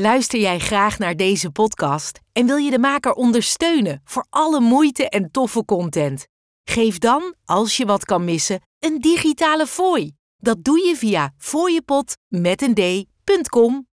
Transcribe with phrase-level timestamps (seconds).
[0.00, 5.08] Luister jij graag naar deze podcast en wil je de maker ondersteunen voor alle moeite
[5.08, 6.26] en toffe content?
[6.64, 10.12] Geef dan, als je wat kan missen, een digitale fooi.
[10.36, 12.74] Dat doe je via fooiepot met een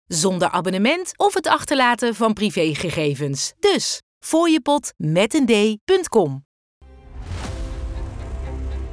[0.06, 3.53] zonder abonnement of het achterlaten van privégegevens.
[3.58, 6.44] Dus fooiepot met een.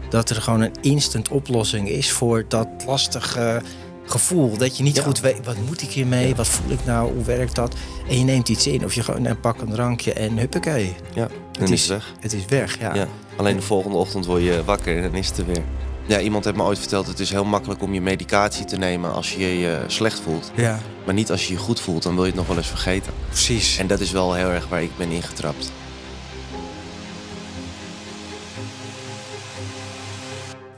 [0.09, 3.61] Dat er gewoon een instant oplossing is voor dat lastige
[4.11, 4.57] gevoel.
[4.57, 5.03] Dat je niet Ja.
[5.03, 6.35] goed weet, wat moet ik hiermee?
[6.35, 7.13] Wat voel ik nou?
[7.13, 7.75] Hoe werkt dat?
[8.09, 10.95] En je neemt iets in of je gewoon een pak een drankje en huppakee.
[11.13, 12.13] Ja, dan is het weg.
[12.19, 12.93] Het is weg, ja.
[12.95, 13.07] Ja.
[13.35, 15.63] Alleen de volgende ochtend word je wakker en dan is het er weer.
[16.05, 19.13] Ja, iemand heeft me ooit verteld, het is heel makkelijk om je medicatie te nemen
[19.13, 20.51] als je je slecht voelt.
[20.55, 22.67] Ja, Maar niet als je je goed voelt, dan wil je het nog wel eens
[22.67, 23.13] vergeten.
[23.29, 23.77] precies.
[23.77, 25.71] En dat is wel heel erg waar ik ben ingetrapt.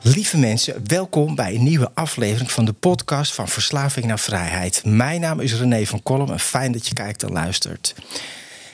[0.02, 4.82] Lieve mensen, welkom bij een nieuwe aflevering van de podcast van Verslaving naar Vrijheid.
[4.86, 7.96] Mijn naam is René van Kolm en fijn dat je kijkt en luistert.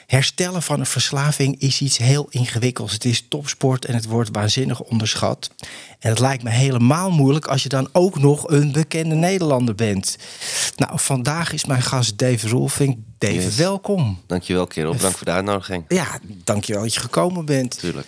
[0.08, 2.94] Herstellen van een verslaving is iets heel ingewikkelds.
[2.94, 5.50] Het is topsport en het wordt waanzinnig onderschat.
[6.00, 10.18] En het lijkt me helemaal moeilijk als je dan ook nog een bekende Nederlander bent.
[10.76, 12.98] Nou, vandaag is mijn gast Dave Rolfing.
[13.18, 13.56] Dave, Yes.
[13.56, 14.22] welkom.
[14.28, 15.86] Dankjewel kerel, bedankt voor de uitnodiging.
[15.88, 17.80] Ja, dankjewel dat je gekomen bent.
[17.80, 18.08] Tuurlijk.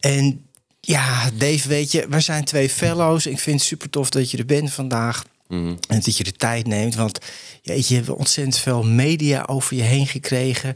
[0.00, 0.43] En
[0.84, 3.26] ja, Dave, weet je, we zijn twee fellows.
[3.26, 5.24] Ik vind het super tof dat je er bent vandaag.
[5.48, 5.74] Mhm.
[5.88, 6.94] En dat je de tijd neemt.
[6.94, 7.18] Want
[7.62, 10.74] jeetje, je hebt ontzettend veel media over je heen gekregen.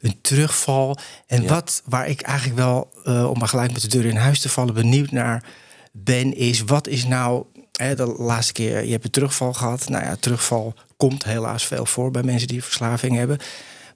[0.00, 0.96] Een terugval.
[1.26, 1.48] En Ja.
[1.48, 4.48] wat waar ik eigenlijk wel, eh, om maar gelijk met de deur in huis te
[4.48, 5.44] vallen, benieuwd naar
[5.92, 7.44] ben, is wat is nou.
[7.72, 9.88] Hè, de laatste keer, je hebt een terugval gehad.
[9.88, 13.38] Nou ja, terugval komt helaas veel voor bij mensen die verslaving hebben.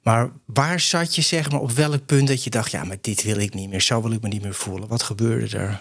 [0.05, 3.23] Maar waar zat je, zeg maar, op welk punt dat je dacht: ja, maar dit
[3.23, 4.89] wil ik niet meer, zo wil ik me niet meer voelen?
[4.89, 5.81] Wat gebeurde er?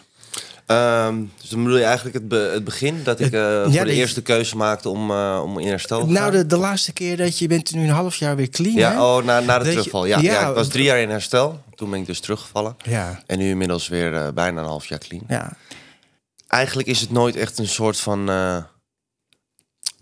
[0.66, 3.86] Ehm, dus dan bedoel je eigenlijk het, be- het begin, dat ik eh, ja, voor
[3.86, 6.32] de eerste keuze maakte om, eh, om in herstel te Nou, gaan?
[6.32, 8.74] de, de laatste keer dat je bent nu een half jaar weer clean.
[8.76, 8.80] hè?
[8.80, 10.06] Ja, oh, na, na de Dat je- terugval.
[10.06, 11.64] Ja, ja, ja, ik was drie jaar in herstel.
[11.76, 12.76] Toen ben ik dus teruggevallen.
[12.84, 15.24] ja, En nu inmiddels weer eh, bijna een half jaar clean.
[15.28, 15.54] ja.
[16.48, 18.30] Eigenlijk is het nooit echt een soort van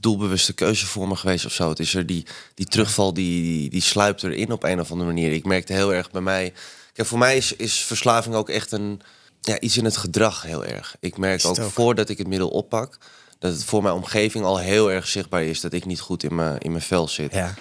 [0.02, 1.70] doelbewuste keuze voor me geweest of zo.
[1.70, 5.10] Het is er die, die terugval, die, die, die sluipt erin op een of andere
[5.10, 5.32] manier.
[5.32, 6.54] Ik merkte heel erg bij mij...
[6.94, 9.02] Kijk, voor mij is, is verslaving ook echt een...
[9.42, 10.96] Ja, iets in het gedrag heel erg.
[11.00, 11.72] Ik merk ook, ook?
[11.72, 12.98] voordat ik het middel oppak...
[13.40, 15.62] dat het voor mijn omgeving al heel erg zichtbaar is...
[15.62, 17.34] dat ik niet goed in mijn, in mijn vel zit.
[17.34, 17.54] ja.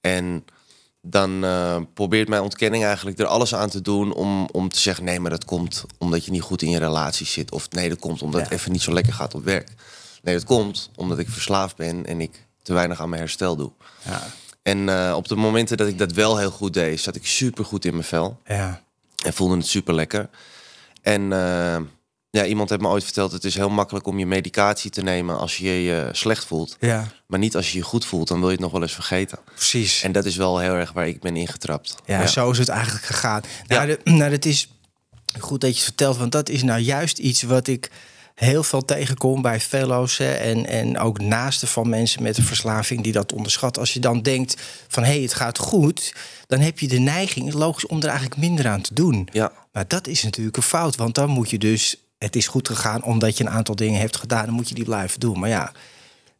[0.00, 0.44] En
[1.02, 5.04] dan eh, probeert mijn ontkenning eigenlijk er alles aan te doen om, om te zeggen:
[5.04, 7.52] nee, maar dat komt omdat je niet goed in je relatie zit.
[7.52, 8.46] Of nee, dat komt omdat Ja.
[8.46, 9.68] het even niet zo lekker gaat op werk.
[10.22, 13.70] Nee, dat komt omdat ik verslaafd ben en ik te weinig aan mijn herstel doe.
[14.04, 14.26] Ja,
[14.62, 17.64] En eh, op de momenten dat ik dat wel heel goed deed, zat ik super
[17.64, 18.82] goed in mijn vel ja,
[19.24, 20.28] en voelde het super lekker.
[21.02, 21.76] En eh,
[22.30, 25.38] ja, iemand heeft me ooit verteld: het is heel makkelijk om je medicatie te nemen
[25.38, 26.76] als je je slecht voelt.
[26.80, 28.94] ja, Maar niet als je je goed voelt, dan wil je het nog wel eens
[28.94, 29.38] vergeten.
[29.54, 30.02] precies.
[30.02, 31.94] En dat is wel heel erg waar ik ben ingetrapt.
[32.06, 33.42] ja, zo is het eigenlijk gegaan.
[33.66, 33.96] Nou, Ja.
[34.04, 34.68] de- nou, dat is
[35.38, 37.90] goed dat je het vertelt, want dat is nou juist iets wat ik
[38.38, 43.12] heel veel tegenkom bij fellows en, en ook naasten van mensen met een verslaving die
[43.12, 43.82] dat onderschatten.
[43.82, 46.14] Als je dan denkt van hé, hey, het gaat goed,
[46.46, 49.28] dan heb je de neiging, is logisch, om er eigenlijk minder aan te doen.
[49.32, 52.68] Ja, Maar dat is natuurlijk een fout, want dan moet je dus, het is goed
[52.68, 55.38] gegaan omdat je een aantal dingen hebt gedaan, dan moet je die blijven doen.
[55.38, 55.72] Maar ja,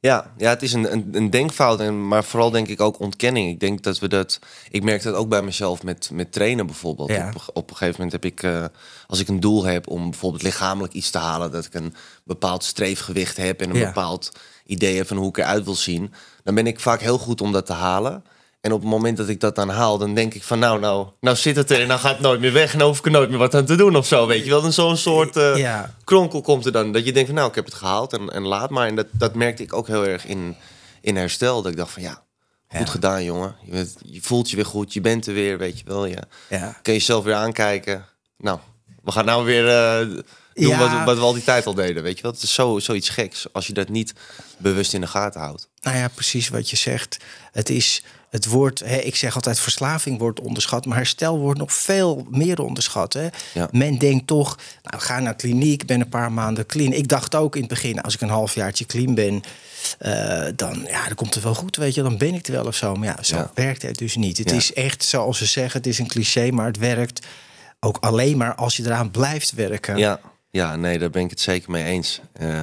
[0.00, 3.48] ja, ja het is een, een, een denkfout, en, maar vooral denk ik ook ontkenning.
[3.50, 4.38] Ik denk dat we dat.
[4.70, 7.08] Ik merk dat ook bij mezelf met, met trainen bijvoorbeeld.
[7.08, 7.28] Ja.
[7.34, 8.64] Op, op een gegeven moment heb ik, eh,
[9.06, 11.94] als ik een doel heb om bijvoorbeeld lichamelijk iets te halen, dat ik een
[12.24, 13.86] bepaald streefgewicht heb en een Ja.
[13.86, 14.32] bepaald
[14.66, 16.12] idee heb van hoe ik eruit wil zien,
[16.44, 18.24] dan ben ik vaak heel goed om dat te halen.
[18.60, 21.06] En op het moment dat ik dat dan haal, dan denk ik van nou, nou,
[21.20, 23.04] nou zit het er en dan gaat het nooit meer weg en dan hoef ik
[23.04, 24.62] er nooit meer wat aan te doen of zo, weet je wel.
[24.62, 26.92] Dan zo'n soort eh, ja, kronkel komt er dan.
[26.92, 28.86] Dat je denkt van nou, ik heb het gehaald en, en laat maar.
[28.86, 30.56] En dat, dat merkte ik ook heel erg in,
[31.00, 31.62] in herstel.
[31.62, 32.22] Dat ik dacht van ja,
[32.68, 32.86] goed Ja.
[32.86, 33.56] gedaan jongen.
[33.64, 36.06] Je, bent- je voelt je weer goed, je bent er weer, weet je wel.
[36.06, 36.18] Je
[36.48, 36.78] ja.
[36.82, 38.04] kan jezelf weer aankijken.
[38.38, 38.58] Nou,
[39.02, 40.24] we gaan nou weer eh, doen
[40.54, 40.78] Ja.
[40.78, 42.32] wat, wat we al die tijd al deden, weet je wel.
[42.32, 44.12] Het is zo, zoiets geks als je dat niet
[44.58, 45.68] bewust in de gaten houdt.
[45.80, 47.16] Nou ja, precies wat je zegt.
[47.52, 51.72] Het is het woord, hè, ik zeg altijd verslaving wordt onderschat, maar herstel wordt nog
[51.72, 53.12] veel meer onderschat.
[53.12, 53.28] Hè.
[53.54, 53.68] Ja.
[53.72, 56.92] Men denkt toch, nou ga naar kliniek, ben een paar maanden clean.
[56.92, 59.42] Ik dacht ook in het begin, als ik een halfjaartje clean ben,
[59.98, 62.66] eh, dan, ja, dan komt het wel goed, weet je, dan ben ik er wel
[62.66, 62.94] of zo.
[62.94, 63.50] Maar ja, zo Ja.
[63.54, 64.38] werkt het dus niet.
[64.38, 64.56] Het Ja.
[64.56, 67.26] is echt, zoals ze zeggen, het is een cliché, maar het werkt
[67.80, 69.96] ook alleen maar als je eraan blijft werken.
[69.96, 70.20] Ja,
[70.50, 72.20] ja, nee, daar ben ik het zeker mee eens.
[72.32, 72.62] Eh,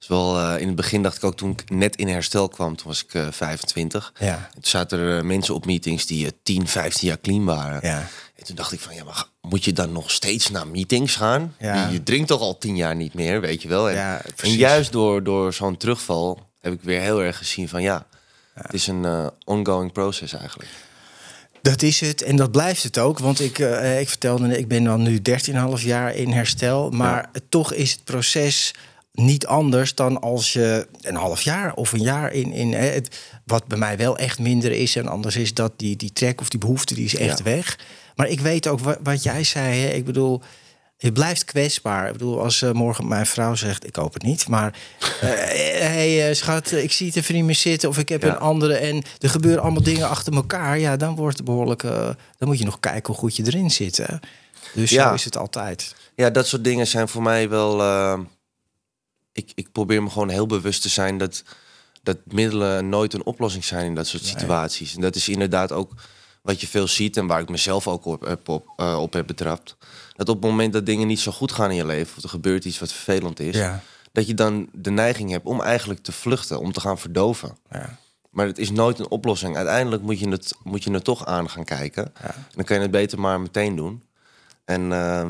[0.00, 2.76] is wel, eh, in het begin dacht ik ook toen ik net in herstel kwam,
[2.76, 4.12] toen was ik eh 25.
[4.18, 4.26] Ja.
[4.26, 7.80] En toen zaten er eh, mensen op meetings die eh, 10, 15 jaar clean waren.
[7.82, 8.08] Ja.
[8.36, 11.54] En toen dacht ik van, ja, maar moet je dan nog steeds naar meetings gaan?
[11.58, 11.86] Ja.
[11.86, 13.88] Je, je drinkt toch al 10 jaar niet meer, weet je wel?
[13.88, 17.82] En, Ja, en juist door, door zo'n terugval heb ik weer heel erg gezien van,
[17.82, 18.06] ja,
[18.54, 20.70] Het is een ongoing process eigenlijk.
[21.62, 23.18] Dat is het en dat blijft het ook.
[23.18, 25.20] Want ik, uh, ik vertelde, ik ben dan nu
[25.78, 26.90] 13,5 jaar in herstel.
[26.90, 28.74] Maar toch is het proces
[29.18, 32.52] niet anders dan als je een half jaar of een jaar in.
[32.52, 36.12] in het, wat bij mij wel echt minder is en anders is dat die, die
[36.12, 37.78] trek of die behoefte die is echt weg.
[38.16, 39.80] Maar ik weet ook wat, wat jij zei.
[39.80, 39.88] Hè?
[39.88, 40.42] Ik bedoel,
[40.96, 42.06] je blijft kwetsbaar.
[42.06, 46.34] Ik bedoel, als uh, morgen mijn vrouw zegt, ik hoop het niet, maar uh, hey
[46.34, 49.30] schat, ik zie het even niet meer zitten of ik heb een andere en er
[49.30, 50.78] gebeuren allemaal dingen achter elkaar.
[50.78, 51.82] Ja, dan wordt het behoorlijk.
[51.82, 53.96] dan moet je nog kijken hoe goed je erin zit.
[53.96, 54.16] Hè?
[54.74, 55.08] Dus ja.
[55.08, 55.94] zo is het altijd.
[56.14, 57.80] Ja, dat soort dingen zijn voor mij wel.
[59.38, 61.42] Ik, ik probeer me gewoon heel bewust te zijn dat
[62.02, 64.94] dat middelen nooit een oplossing zijn in dat soort situaties.
[64.94, 65.92] En dat is inderdaad ook
[66.42, 69.26] wat je veel ziet en waar ik mezelf ook op heb, op, uh, op heb
[69.26, 69.76] betrapt.
[70.16, 72.28] Dat op het moment dat dingen niet zo goed gaan in je leven, of er
[72.28, 73.82] gebeurt iets wat vervelend is, ja.
[74.12, 77.56] dat je dan de neiging hebt om eigenlijk te vluchten, om te gaan verdoven.
[77.70, 77.98] Ja.
[78.30, 79.56] Maar het is nooit een oplossing.
[79.56, 82.12] Uiteindelijk moet je het, moet je het toch aan gaan kijken.
[82.20, 82.34] Ja.
[82.34, 84.02] En dan kan je het beter maar meteen doen.
[84.64, 85.26] En uh,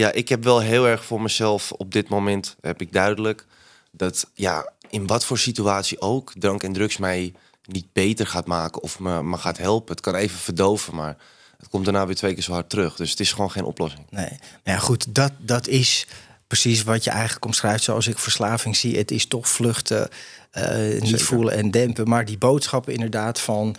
[0.00, 3.46] ja, ik heb wel heel erg voor mezelf op dit moment, heb ik duidelijk,
[3.90, 7.32] dat ja, in wat voor situatie ook drank en drugs mij
[7.64, 9.94] niet beter gaat maken of me, me gaat helpen.
[9.94, 11.16] Het kan even verdoven, maar
[11.58, 12.96] het komt daarna weer twee keer zo hard terug.
[12.96, 14.06] Dus het is gewoon geen oplossing.
[14.10, 16.06] Nee, nou ja, goed, dat, dat is
[16.46, 18.96] precies wat je eigenlijk omschrijft zoals ik verslaving zie.
[18.96, 20.08] Het is toch vluchten,
[20.52, 22.08] uh, niet voelen en dempen.
[22.08, 23.76] Maar die boodschappen inderdaad van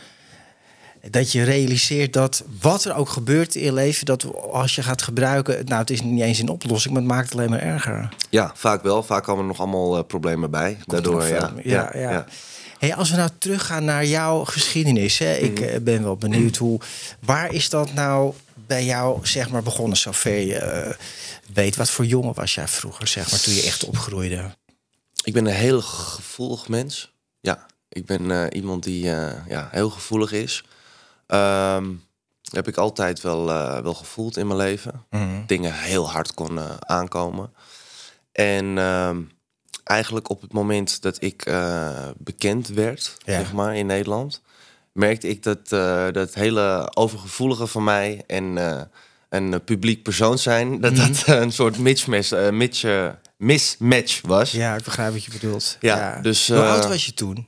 [1.09, 5.01] dat je realiseert dat wat er ook gebeurt in je leven, dat als je gaat
[5.01, 8.09] gebruiken, nou het is niet eens een oplossing, maar het maakt het alleen maar erger.
[8.29, 9.03] Ja, vaak wel.
[9.03, 10.77] Vaak komen er nog allemaal uh, problemen bij.
[10.85, 11.53] Daardoor, ja.
[11.63, 11.89] ja.
[11.93, 12.25] ja, ja.
[12.79, 15.69] Hey, als we nou teruggaan naar jouw geschiedenis, hè, ik mhm.
[15.69, 16.79] eh, ben wel benieuwd hoe,
[17.19, 18.33] waar is dat nou
[18.67, 20.93] bij jou zeg maar begonnen, zover je uh,
[21.53, 21.75] weet.
[21.75, 24.55] Wat voor jongen was jij vroeger, zeg maar, toen je echt opgroeide?
[25.23, 27.11] Ik ben een heel gevoelig mens.
[27.39, 30.63] Ja, ik ben iemand die ja, heel gevoelig is.
[31.33, 32.03] Um,
[32.51, 35.05] heb ik altijd wel, uh, wel gevoeld in mijn leven.
[35.09, 37.53] Mm Dingen heel hard kon uh, aankomen.
[38.31, 39.31] En um,
[39.83, 43.37] eigenlijk op het moment dat ik uh, bekend werd, ja.
[43.37, 44.41] zeg maar, in Nederland,
[44.91, 45.69] merkte ik dat
[46.13, 48.57] dat hele overgevoelige van mij en
[49.29, 52.51] een publiek persoon zijn, dat mm dat een soort mismatch,
[53.37, 54.51] mismatch was.
[54.51, 55.77] Ja, ik begrijp wat je bedoelt.
[55.79, 56.21] Ja, ja.
[56.21, 57.47] Dus, Hoe oud was je toen?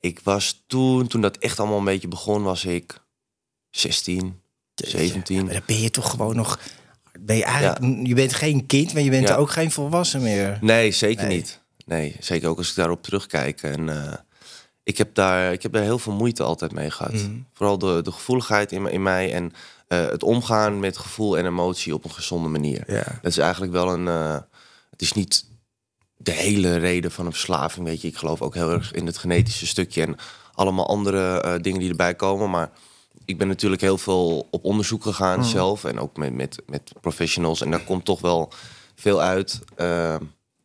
[0.00, 3.00] Ik was toen, toen dat echt allemaal een beetje begon, was ik
[3.70, 4.40] 16,
[4.74, 5.36] 17.
[5.36, 6.58] Ja, maar dan ben je toch gewoon nog.
[7.20, 10.58] Ben je, eigenlijk, je bent geen kind, maar je bent ook geen volwassen meer.
[10.60, 11.60] Nee, zeker niet.
[11.86, 13.62] Nee, zeker ook als ik daarop terugkijk.
[13.62, 14.12] En uh,
[14.82, 17.12] ik, heb daar, ik heb daar heel veel moeite altijd mee gehad.
[17.12, 17.46] Mm.
[17.52, 19.52] Vooral de, de gevoeligheid in, in mij en
[19.88, 22.84] uh, het omgaan met gevoel en emotie op een gezonde manier.
[23.22, 24.06] Dat is eigenlijk wel een.
[24.06, 24.38] Uh,
[24.90, 25.44] het is niet
[26.16, 27.86] de hele reden van een verslaving.
[27.86, 30.16] Weet je, ik geloof ook heel erg in het genetische stukje en
[30.54, 32.50] allemaal andere dingen die erbij komen.
[32.50, 32.70] Maar
[33.30, 35.44] ik ben natuurlijk heel veel op onderzoek gegaan mm.
[35.44, 35.84] zelf.
[35.84, 37.60] En ook met, met, met professionals.
[37.60, 38.52] En daar komt toch wel
[38.94, 39.60] veel uit.
[39.76, 40.16] Uh,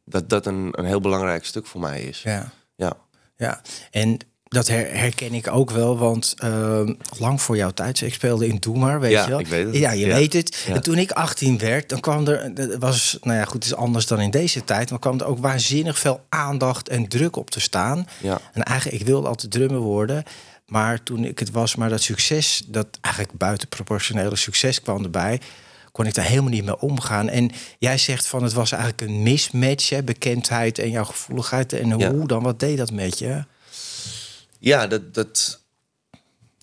[0.06, 2.22] dat dat een, een heel belangrijk stuk voor mij is.
[2.22, 2.52] Ja.
[2.76, 2.98] Ja.
[3.36, 3.62] ja.
[3.92, 8.58] En dat herken ik ook wel, want uh, lang voor jouw tijd, ik speelde in
[8.60, 9.40] Doe maar, weet ja, je wel.
[9.40, 9.76] Ik weet het.
[9.76, 10.66] Ja, je weet het.
[10.68, 14.08] En toen ik 18 werd, dan kwam er, was, nou ja, goed, het is anders
[14.08, 17.60] dan in deze tijd, maar kwam er ook waanzinnig veel aandacht en druk op te
[17.60, 18.08] staan.
[18.22, 18.40] Ja.
[18.54, 20.24] En eigenlijk, ik wilde altijd drummer worden.
[20.66, 25.42] Maar toen ik het was, maar dat succes, dat eigenlijk buitenproportionele succes kwam erbij,
[25.92, 27.30] kon ik daar helemaal niet mee omgaan.
[27.30, 31.74] En jij zegt van het was eigenlijk een mismatch, hè, bekendheid en jouw gevoeligheid.
[31.74, 33.44] En hoe dan, wat deed dat met je?
[34.60, 35.62] Ja, dat, dat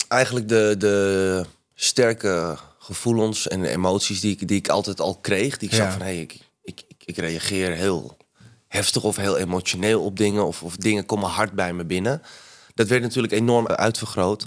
[0.08, 5.68] eigenlijk de, de sterke gevoelens en emoties die ik, die ik altijd al kreeg, die
[5.68, 5.84] ik ja.
[5.84, 8.16] zag van hé, hey, ik, ik, ik reageer heel
[8.68, 12.22] heftig of heel emotioneel op dingen, of, of dingen komen hard bij me binnen
[12.74, 14.46] dat werd natuurlijk enorm uitvergroot.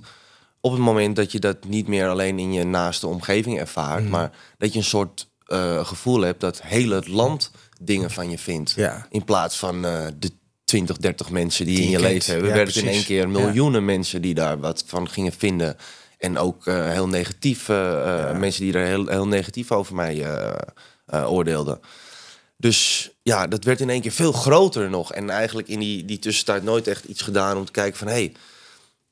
[0.61, 4.11] Op het moment dat je dat niet meer alleen in je naaste omgeving ervaart, mhm.
[4.11, 7.51] maar dat je een soort uh, gevoel hebt dat heel het land
[7.81, 8.73] dingen van je vindt.
[8.75, 9.07] Ja.
[9.09, 10.31] In plaats van uh, de
[10.63, 12.55] 20, 30 mensen die, in je leven hebben.
[12.55, 15.77] Ja, in één keer miljoenen mensen die daar wat van gingen vinden.
[16.17, 17.67] En ook uh, heel negatief,
[18.37, 20.25] mensen die er heel, heel negatief over mij
[21.11, 21.79] oordeelden.
[22.65, 25.13] Dus ja, dat werd in één keer veel groter nog.
[25.13, 28.07] En eigenlijk in die, die tussentijd nooit echt iets gedaan om te kijken van...
[28.07, 28.31] hé, hey,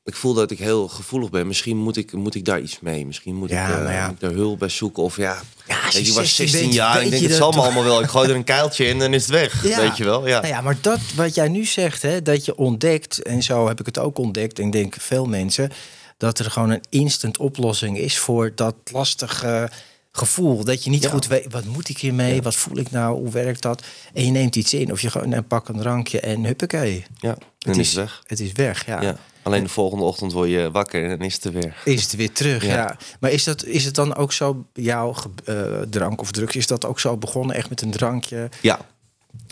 [0.04, 1.46] ik voel dat ik heel gevoelig ben.
[1.46, 3.06] Misschien moet ik, moet ik daar iets mee.
[3.06, 4.04] Misschien moet, ja, ik, uh, ja.
[4.04, 5.02] moet ik daar hulp bij zoeken.
[5.02, 7.02] Of ja, ja je, was 16 jaar.
[7.02, 8.02] Ik denk, het zal me allemaal wel.
[8.02, 9.66] Ik gooi er een kuiltje in en dan is het weg.
[9.66, 9.80] Ja.
[9.80, 10.26] Weet je wel?
[10.26, 10.40] Ja.
[10.40, 13.22] Nou ja, maar dat wat jij nu zegt, hè, dat je ontdekt...
[13.22, 15.70] en zo heb ik het ook ontdekt, en denk veel mensen...
[16.16, 19.70] dat er gewoon een instant oplossing is voor dat lastige
[20.16, 20.64] gevoel.
[20.64, 21.10] Dat je niet Ja.
[21.10, 22.42] goed weet, wat moet ik hiermee?
[22.42, 23.16] Wat voel ik nou?
[23.18, 23.82] Hoe werkt dat?
[24.12, 24.92] En je neemt iets in.
[24.92, 27.04] Of je gewoon een pak een drankje en huppakee.
[27.18, 28.22] Ja, Het is het weg.
[28.26, 29.00] Het is weg, ja.
[29.02, 29.16] Ja.
[29.42, 31.76] Alleen de volgende ochtend word je wakker en dan is het er weer.
[31.84, 32.74] Is het weer terug, ja.
[32.74, 32.96] Ja.
[33.20, 35.56] Maar is, dat, is het dan ook zo, jouw eh,
[35.90, 37.56] drank of drugs, is dat ook zo begonnen?
[37.56, 38.48] Echt met een drankje?
[38.60, 38.78] Ja,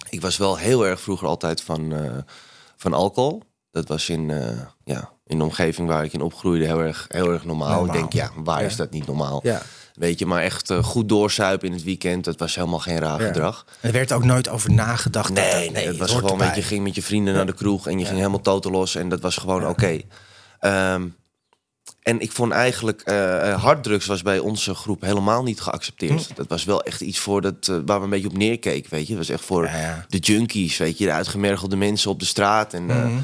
[0.08, 2.10] ik was wel heel erg vroeger altijd van, eh,
[2.76, 3.42] van alcohol.
[3.70, 7.32] Dat was in, eh, ja, in de omgeving waar ik in opgroeide heel erg, heel
[7.32, 7.68] erg normaal.
[7.68, 7.94] Normaal.
[7.94, 8.66] Ik denk, ja, waar Ja.
[8.66, 9.40] is dat niet normaal?
[9.42, 9.62] Ja.
[10.02, 13.20] Weet je, maar echt eh, goed doorzuipen in het weekend, dat was helemaal geen raar
[13.20, 13.26] Ja.
[13.26, 13.64] gedrag.
[13.80, 15.34] Er werd ook nooit over nagedacht.
[15.36, 17.86] dat- Nee, nee, het was gewoon, weet je, ging met je vrienden naar de kroeg
[17.86, 20.00] en je ging helemaal toten los en dat was gewoon oké.
[20.60, 21.06] Ehm,
[22.02, 26.26] en ik vond eigenlijk, eh, harddrugs was bij onze groep helemaal niet geaccepteerd.
[26.26, 26.34] Hm.
[26.34, 29.14] Dat was wel echt iets voor dat, waar we een beetje op neerkeken, weet je.
[29.16, 29.70] Dat was echt voor
[30.08, 32.74] de junkies, weet je, de uitgemergelde mensen op de straat.
[32.74, 33.18] En, Mhm.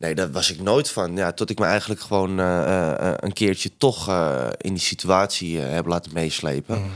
[0.00, 1.16] Nee, daar was ik nooit van.
[1.16, 4.08] Ja, tot ik me eigenlijk gewoon eh, eh, eh, een keertje toch
[4.56, 6.78] in die situatie heb laten meeslepen.
[6.78, 6.88] Mhm.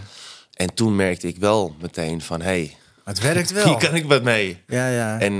[0.54, 3.64] En toen merkte ik wel meteen van, hé, hey, Het werkt wel.
[3.66, 4.62] hier kan ik wat mee.
[4.66, 5.20] Ja, ja.
[5.20, 5.34] En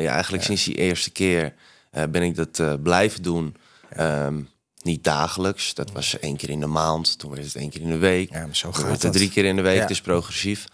[0.00, 1.54] ja, eigenlijk sinds die eerste keer
[1.90, 3.56] ben ik dat blijven doen.
[3.90, 4.40] Ehm,
[4.82, 7.18] niet dagelijks, dat was één keer in de maand.
[7.18, 8.30] Toen werd het één keer in de week.
[8.32, 9.12] Ja, maar zo gaat het dat.
[9.12, 9.80] drie keer in de week, Ja.
[9.80, 10.66] het is progressief.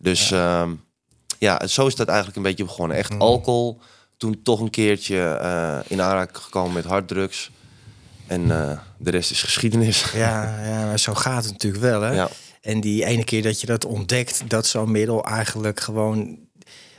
[0.00, 0.66] Dus ja.
[1.38, 2.96] ja, zo is dat eigenlijk een beetje begonnen.
[2.96, 3.20] Echt Mhm.
[3.20, 3.80] alcohol,
[4.16, 7.50] toen toch een keertje eh, in aanraking gekomen met harddrugs.
[8.26, 10.04] En eh, de rest is geschiedenis.
[10.14, 12.12] Ja, ja, maar zo gaat het natuurlijk wel, hè?
[12.12, 12.28] Ja.
[12.60, 16.38] En die ene keer dat je dat ontdekt, dat zo'n middel eigenlijk gewoon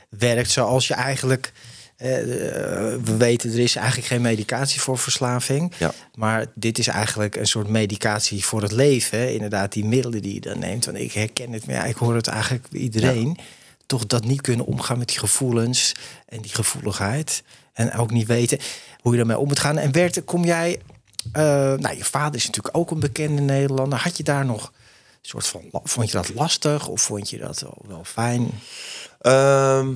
[0.08, 1.52] werkt zoals je eigenlijk...
[1.96, 5.72] eh, we weten, er is eigenlijk geen medicatie voor verslaving.
[5.78, 5.92] Ja.
[6.14, 9.18] Maar dit is eigenlijk een soort medicatie voor het leven.
[9.18, 9.26] Hè?
[9.26, 10.84] Inderdaad, die middelen die je dan neemt.
[10.84, 13.38] Want ik herken het, maar ja, ik hoor het eigenlijk bij iedereen.
[13.88, 15.92] Toch dat niet kunnen omgaan met die gevoelens
[16.26, 17.42] en die gevoeligheid.
[17.72, 18.58] En ook niet weten
[19.00, 19.78] hoe je daarmee om moet gaan.
[19.78, 20.80] En Bert, kom jij...
[21.32, 21.42] eh,
[21.74, 23.98] nou, je vader is natuurlijk ook een bekende Nederlander.
[23.98, 24.72] Had je daar nog een
[25.20, 25.62] soort van...
[25.84, 28.50] Vond je dat lastig of vond je dat wel, wel fijn?
[29.20, 29.94] Ehm,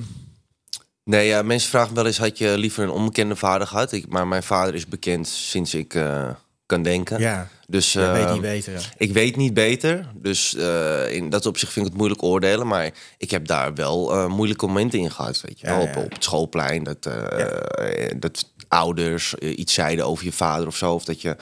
[1.03, 3.91] nee, ja, mensen vragen wel eens, had je liever een onbekende vader gehad?
[3.91, 6.29] Ik, maar mijn vader is bekend sinds ik eh,
[6.65, 7.19] kan denken.
[7.19, 8.73] Ja, Dus weet ehm, niet beter.
[8.73, 8.79] ja.
[8.97, 12.67] Ik weet niet beter, dus eh, in dat opzicht vind ik het moeilijk oordelen.
[12.67, 15.85] Maar ik heb daar wel eh, moeilijke momenten in gehad, weet je Ja, wel.
[15.85, 15.89] ja.
[15.91, 20.93] Op, op het schoolplein, dat, eh, dat ouders iets zeiden over je vader of zo.
[20.93, 21.35] Of dat je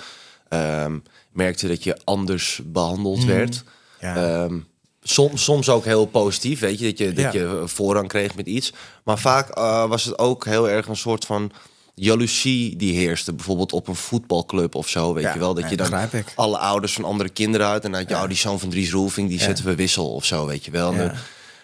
[0.49, 0.97] ehm,
[1.31, 3.63] merkte dat je anders behandeld werd.
[3.99, 4.05] Mhm.
[4.05, 4.43] Ja.
[4.43, 4.59] Ehm,
[5.01, 8.73] soms, soms ook heel positief, weet je, dat je, dat je voorrang kreeg met iets.
[9.03, 9.55] Maar vaak
[9.87, 11.51] was het ook heel erg een soort van
[11.95, 13.33] jaloezie die heerste.
[13.33, 15.53] Bijvoorbeeld op een voetbalclub of zo, weet Ja, je wel.
[15.53, 17.83] Dat ja, je dan alle ouders van andere kinderen uit.
[17.83, 20.25] En dan had je, oh, die zoon van Dries Roelving, die zetten we wissel of
[20.25, 20.93] zo, weet je wel.
[20.93, 21.13] En Ja.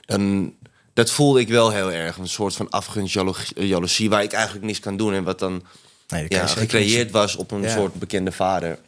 [0.06, 0.54] dan-
[0.94, 2.18] dat voelde ik wel heel erg.
[2.18, 5.14] Een soort van afgunst, jalo- jaloezie, waar ik eigenlijk niks kan doen.
[5.14, 5.64] En wat dan
[6.08, 7.70] Nee, ja, gecreëerd was op een Ja.
[7.76, 8.80] soort bekende vader.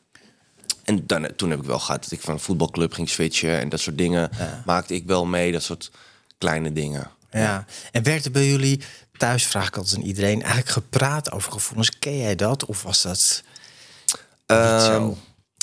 [0.84, 3.60] En dan, toen heb ik wel gehad dat ik van een voetbalclub ging switchen.
[3.60, 4.30] En dat soort dingen
[4.66, 5.52] maakte ik wel mee.
[5.52, 5.92] Dat soort
[6.38, 7.12] kleine dingen.
[7.32, 8.82] Ja, en werd er bij jullie
[9.20, 12.00] thuis, vraag ik altijd aan iedereen, eigenlijk gepraat over gevoelens?
[12.00, 12.66] Ken jij dat?
[12.66, 13.44] Of was dat
[14.12, 15.18] niet Ehm, zo?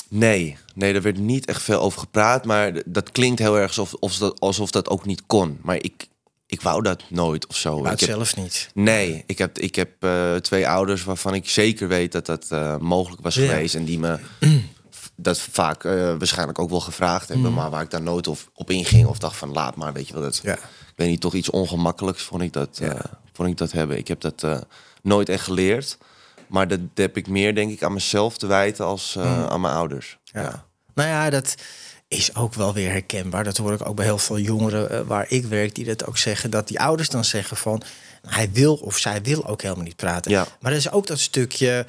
[0.09, 2.45] Nee, nee, er werd niet echt veel over gepraat.
[2.45, 5.59] Maar dat klinkt heel erg alsof, of dat, alsof dat ook niet kon.
[5.63, 6.07] Maar ik,
[6.47, 7.79] ik wou dat nooit of zo.
[7.79, 8.69] Ik het heb, zelf niet.
[8.75, 12.77] nee, ik heb, ik heb eh, twee ouders waarvan ik zeker weet dat dat eh,
[12.77, 13.75] mogelijk was geweest.
[13.75, 14.19] En die me
[15.17, 17.53] dat vaak eh, waarschijnlijk ook wel gevraagd hebben.
[17.53, 19.93] Maar waar ik daar nooit of, op inging of dacht van laat maar.
[19.93, 20.55] Weet je wel, dat, Ja.
[20.55, 23.21] ik weet niet, toch iets ongemakkelijks vond ik dat, Ja.
[23.37, 23.97] Vond ik dat hebben.
[23.97, 24.61] Ik heb dat eh,
[25.03, 25.99] nooit echt geleerd.
[26.47, 29.75] Maar dat heb ik meer, denk ik, aan mezelf te wijten als eh, aan mijn
[29.75, 30.19] ouders.
[30.25, 30.65] Ja.
[30.95, 31.55] Nou ja, dat
[32.09, 33.45] is ook wel weer herkenbaar.
[33.45, 36.19] Dat hoor ik ook bij heel veel jongeren eh, waar ik werk, die dat ook
[36.19, 36.51] zeggen.
[36.51, 37.83] Dat die ouders dan zeggen van
[38.29, 40.31] hij wil of zij wil ook helemaal niet praten.
[40.31, 40.47] Ja.
[40.61, 41.87] Maar er is ook dat stukje.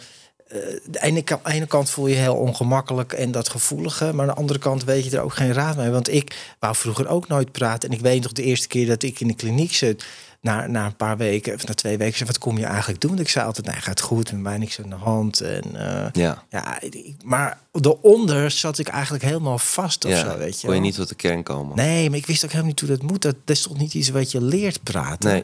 [0.86, 4.14] de ene, ka- ene kant voel je heel ongemakkelijk en dat gevoelige.
[4.14, 5.90] Maar aan de andere kant weet je er ook geen raad mee.
[5.90, 7.90] Want ik wou vroeger ook nooit praten.
[7.90, 10.06] En ik weet nog de eerste keer dat ik in de kliniek zit.
[10.42, 13.20] Na, na een paar weken, of na twee weken, zei, wat kom je eigenlijk doen?
[13.20, 15.42] Ik zei altijd, nee, gaat goed, met mij niks aan de hand.
[15.42, 16.80] En, eh, Ja, ja,
[17.24, 20.32] maar daaronder zat ik eigenlijk helemaal vast of ja.
[20.32, 21.76] zo, weet je kon je niet tot de kern komen.
[21.76, 23.22] Nee, maar ik wist ook helemaal niet hoe dat moet.
[23.22, 25.32] Dat, dat is toch niet iets wat je leert praten?
[25.32, 25.44] Nee,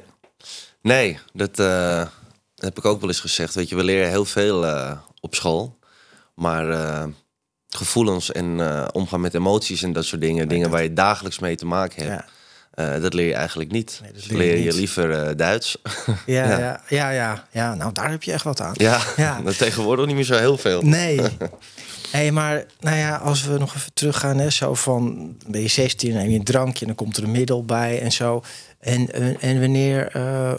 [0.81, 1.97] nee dat, eh,
[2.55, 3.53] dat heb ik ook wel eens gezegd.
[3.55, 5.77] Weet je, we leren heel veel eh, op school.
[6.35, 7.07] Maar
[7.67, 8.59] gevoelens en
[8.93, 12.23] omgaan met emoties en dat soort dingen, dingen waar je dagelijks mee te maken hebt,
[12.73, 13.99] Eh, dat leer je eigenlijk niet.
[14.01, 14.73] Nee, dat Dus leer je leer je niet.
[14.73, 15.77] liever eh, Duits.
[16.25, 16.57] Ja, Ja.
[16.59, 16.81] ja.
[16.89, 18.73] Ja, ja, ja, Nou, daar heb je echt wat aan.
[18.77, 19.41] ja, Ja.
[19.45, 20.81] dat tegenwoordig niet meer zo heel veel.
[20.81, 21.19] Nee.
[22.11, 26.13] hey, maar nou ja, als we nog even teruggaan, hè, zo van ben je 16,
[26.13, 28.43] neem je een drankje en dan komt er een middel bij en zo.
[28.79, 30.53] En, en, en wanneer, eh,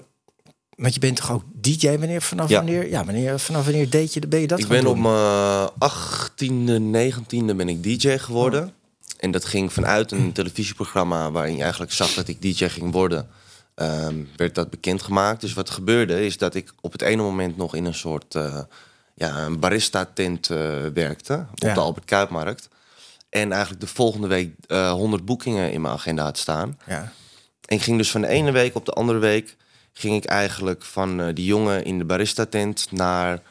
[0.76, 1.88] want je bent toch ook DJ?
[1.98, 2.56] Wanneer vanaf Ja.
[2.56, 2.88] wanneer?
[2.90, 4.20] Ja, wanneer vanaf wanneer deed je?
[4.28, 5.02] Ben je dat Ik ben op doen?
[5.02, 7.12] mijn 18e,
[7.52, 8.72] 19e ben ik DJ geworden.
[9.16, 13.28] En dat ging vanuit een televisieprogramma waarin je eigenlijk zag dat ik DJ ging worden.
[13.74, 15.40] ehm, werd dat bekendgemaakt.
[15.40, 18.60] Dus wat gebeurde is dat ik op het ene moment nog in een soort eh,
[19.14, 21.46] ja, een barista-tent eh, werkte.
[21.52, 21.74] Op Ja.
[21.74, 22.68] de Albert Kuipmarkt.
[23.30, 26.78] En eigenlijk de volgende week eh 100 boekingen in mijn agenda had staan.
[26.86, 27.12] Ja.
[27.66, 29.56] En ik ging dus van de ene week op de andere week...
[29.92, 32.86] ging ik eigenlijk van die jongen in de barista-tent...
[32.90, 33.42] naar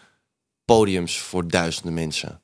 [0.65, 2.41] podiums voor duizenden mensen.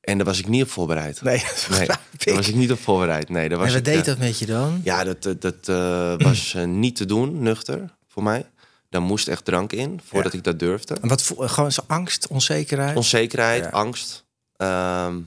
[0.00, 1.22] En daar was ik niet op voorbereid.
[1.22, 3.28] Nee, Nee, daar was ik niet op voorbereid.
[3.28, 4.80] Nee, daar was En wat ik, deed eh, dat met je dan?
[4.84, 8.46] Ja, dat, dat, dat eh, was eh, niet te doen, nuchter, voor mij.
[8.88, 10.38] Daar moest echt drank in, voordat Ja.
[10.38, 10.94] ik dat durfde.
[11.02, 12.96] En wat voel- gewoon zo angst, onzekerheid?
[12.96, 13.70] Onzekerheid, Ja.
[13.70, 14.24] angst.
[14.56, 15.18] Ehm,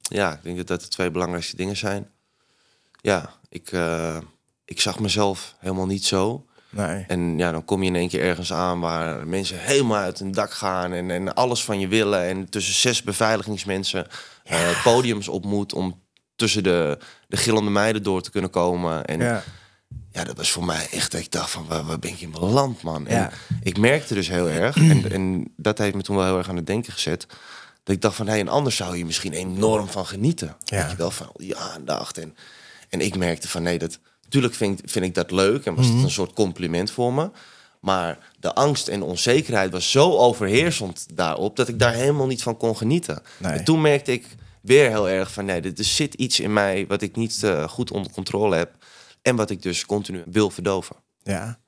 [0.00, 2.10] ja, ik denk dat dat de twee belangrijkste dingen zijn.
[3.00, 4.16] Ja, ik, eh,
[4.64, 6.46] ik zag mezelf helemaal niet zo.
[6.70, 7.04] Nee.
[7.06, 10.32] En ja, dan kom je in één keer ergens aan waar mensen helemaal uit hun
[10.32, 12.22] dak gaan en, en alles van je willen.
[12.22, 14.06] En tussen zes beveiligingsmensen
[14.44, 16.00] eh, podiums op moet om
[16.36, 16.98] tussen de,
[17.28, 19.04] de gillende meiden door te kunnen komen.
[19.04, 19.42] En ja.
[20.12, 20.24] Ja.
[20.24, 22.82] dat was voor mij echt, ik dacht van, waar, waar ben ik in mijn land,
[22.82, 23.06] man?
[23.06, 23.30] En
[23.62, 26.56] ik merkte dus heel erg, en, en dat heeft me toen wel heel erg aan
[26.56, 27.26] het denken gezet,
[27.82, 30.56] dat ik dacht van, hé, hey, en anders zou je misschien enorm van genieten.
[30.64, 30.82] Ja.
[30.82, 32.18] Weet je wel, van ja, aandacht.
[32.18, 32.36] En,
[32.88, 33.98] en ik merkte van, nee, dat,
[34.28, 35.94] natuurlijk vind, ik- vind ik dat leuk en was Mhm.
[35.94, 37.30] het een soort compliment voor me.
[37.80, 42.56] Maar de angst en onzekerheid was zo overheersend daarop dat ik daar helemaal niet van
[42.56, 43.22] kon genieten.
[43.38, 43.52] Nee.
[43.52, 44.26] En toen merkte ik
[44.62, 47.68] weer heel erg van nee, er er zit iets in mij wat ik niet eh,
[47.68, 48.70] goed onder controle heb.
[49.22, 50.96] En wat ik dus continu wil verdoven.
[51.22, 51.58] Ja.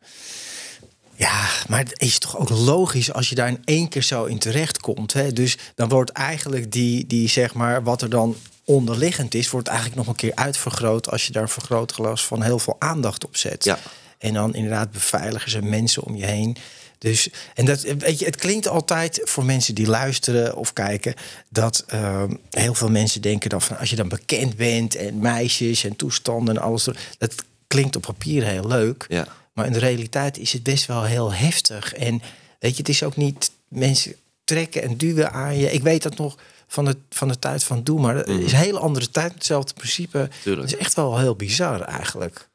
[1.15, 4.39] Ja, maar het is toch ook logisch als je daar in één keer zo in
[4.39, 5.13] terecht komt.
[5.13, 5.33] Hè?
[5.33, 8.37] Dus dan wordt eigenlijk die, die, zeg maar, wat er dan
[8.71, 12.59] onderliggend is, wordt eigenlijk nog een keer uitvergroot als je daar een vergrootglas van heel
[12.59, 13.65] veel aandacht op zet.
[13.65, 13.79] Ja.
[14.19, 16.57] En dan inderdaad beveiligers en mensen om je heen.
[16.99, 21.15] Dus, en dat, weet je, het klinkt altijd voor mensen die luisteren of kijken,
[21.49, 25.85] dat ehm, heel veel mensen denken dan van als je dan bekend bent en meisjes
[25.85, 27.35] en toestanden en alles, dat
[27.67, 29.05] klinkt op papier heel leuk.
[29.09, 29.27] Ja.
[29.53, 31.95] Maar in de realiteit is het best wel heel heftig.
[31.95, 32.23] En
[32.59, 35.73] weet je, het is ook niet mensen trekken en duwen aan je.
[35.73, 36.37] Ik weet dat nog
[36.71, 39.35] van de, van de tijd van Doe, maar het is een hele andere tijd.
[39.35, 40.29] Hetzelfde principe.
[40.43, 40.71] Tuurlijk.
[40.71, 42.49] Het is echt wel heel bizar eigenlijk.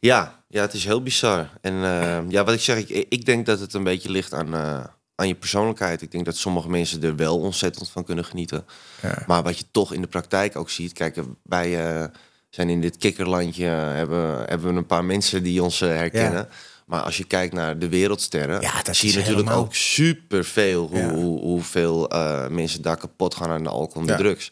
[0.00, 1.50] Ja, ja, het is heel bizar.
[1.60, 4.54] En eh, ja, wat ik zeg, ik, ik denk dat het een beetje ligt aan,
[4.54, 6.02] eh, aan je persoonlijkheid.
[6.02, 8.64] Ik denk dat sommige mensen er wel ontzettend van kunnen genieten.
[9.02, 9.22] Ja.
[9.26, 12.04] Maar wat je toch in de praktijk ook ziet, kijk, wij eh,
[12.50, 16.48] zijn in dit kikkerlandje, hebben, hebben we een paar mensen die ons eh, herkennen.
[16.88, 20.86] Maar als je kijkt naar de wereldsterren, Ja, dat zie je natuurlijk helemaal- ook superveel
[20.88, 21.14] hoe, Ja.
[21.14, 24.50] hoe, hoeveel eh, mensen daar kapot gaan aan de alcohol en de drugs.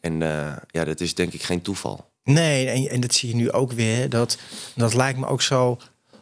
[0.00, 2.10] En eh, ja, dat is denk ik geen toeval.
[2.24, 4.08] Nee, en, en dat zie je nu ook weer.
[4.08, 4.38] Dat,
[4.74, 5.78] dat lijkt me ook zo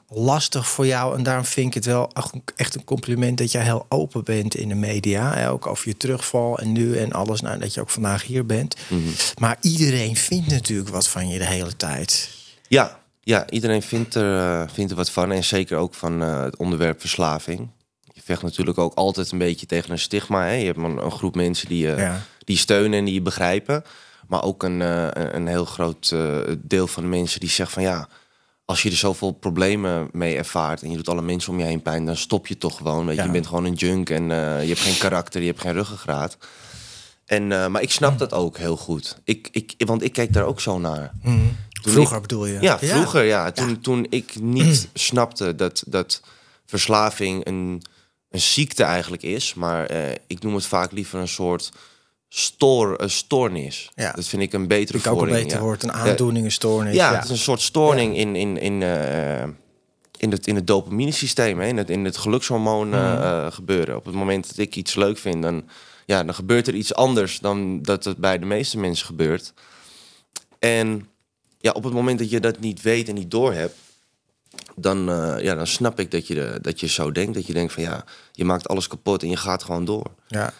[0.09, 1.16] lastig voor jou.
[1.16, 2.11] En daarom vind ik het wel
[2.57, 5.49] echt een- compliment dat jij heel open bent in de media.
[5.49, 7.40] Ook over je terugval en nu en alles.
[7.40, 8.77] Nou, dat je ook vandaag hier bent.
[9.38, 12.29] Maar iedereen vindt natuurlijk wat van je de hele tijd.
[12.68, 15.33] Ja, ja iedereen vindt er, eh, vindt er wat van.
[15.33, 17.68] En zeker ook van eh, het onderwerp verslaving.
[18.12, 20.42] Je vecht natuurlijk ook altijd een beetje tegen een stigma.
[20.44, 20.52] Hè?
[20.54, 22.20] Je hebt een, een groep mensen die, je Ja.
[22.44, 23.85] die steunen en die je begrijpen.
[24.28, 27.83] Maar ook een, eh, een- heel groot eh, deel van de mensen die zegt van
[27.83, 28.09] ja...
[28.64, 31.83] Als je er zoveel problemen mee ervaart en je doet alle mensen om je heen
[31.83, 33.06] pijn, dan stop je toch gewoon.
[33.06, 33.26] Weet je, Ja.
[33.26, 36.37] je bent gewoon een junk en eh, je hebt geen karakter, je hebt geen ruggengraat.
[37.24, 39.18] En, eh, maar ik snap dat ook heel goed.
[39.24, 41.12] Ik, ik, want ik keek daar ook zo naar.
[41.82, 42.58] Toen Vroeger ik- bedoel je?
[42.60, 43.52] ja, vroeger ja.
[43.52, 46.20] Toen, toen ik niet snapte dat, dat
[46.66, 47.82] verslaving een,
[48.30, 49.54] een ziekte eigenlijk is.
[49.54, 51.72] Maar eh, ik noem het vaak liever een soort
[52.28, 53.90] stoor, een stoornis.
[53.94, 54.12] Ja.
[54.12, 55.62] Dat vind ik een betere Ik ook een beter ja.
[55.62, 55.82] woord.
[55.82, 56.94] Een aandoening, een stoornis.
[56.94, 59.42] Ja, het is een soort stoorning in, in, in, eh,
[60.16, 61.60] in, het, in het dopaminesysteem.
[61.60, 61.66] Hè?
[61.66, 62.96] In, het, in het gelukshormoon Mhm.
[62.98, 63.96] eh, gebeuren.
[63.96, 65.68] Op het moment dat ik iets leuk vind, dan,
[66.06, 69.52] ja, dan gebeurt er iets anders dan dat het bij de meeste mensen gebeurt.
[70.58, 71.08] En
[71.61, 73.75] ja, op het moment dat je dat niet weet en niet doorhebt,
[74.77, 77.35] dan, eh, ja, dan snap ik dat je, de, dat je zo denkt.
[77.35, 80.11] Dat je denkt van ja, je maakt alles kapot en je gaat gewoon door.
[80.29, 80.53] Ja.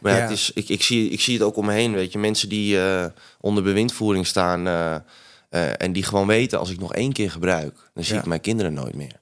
[0.00, 0.24] Maar ja, Ja.
[0.24, 2.18] Het is, ik, ik, zie, ik zie het ook om me heen, weet je.
[2.18, 3.06] Mensen die eh,
[3.40, 6.58] onder bewindvoering staan eh, en die gewoon weten...
[6.58, 8.20] als ik nog één keer gebruik, dan zie Ja.
[8.20, 9.20] ik mijn kinderen nooit meer.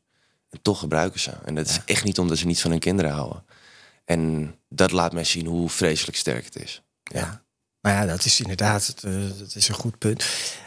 [0.51, 1.31] En toch gebruiken ze.
[1.45, 3.45] En dat is echt niet omdat ze niet van hun kinderen houden.
[4.05, 6.83] En dat laat mij zien hoe vreselijk sterk het is.
[7.03, 7.43] Ja.
[7.81, 9.01] Nou ja, dat is inderdaad het,
[9.39, 10.25] dat is een goed punt.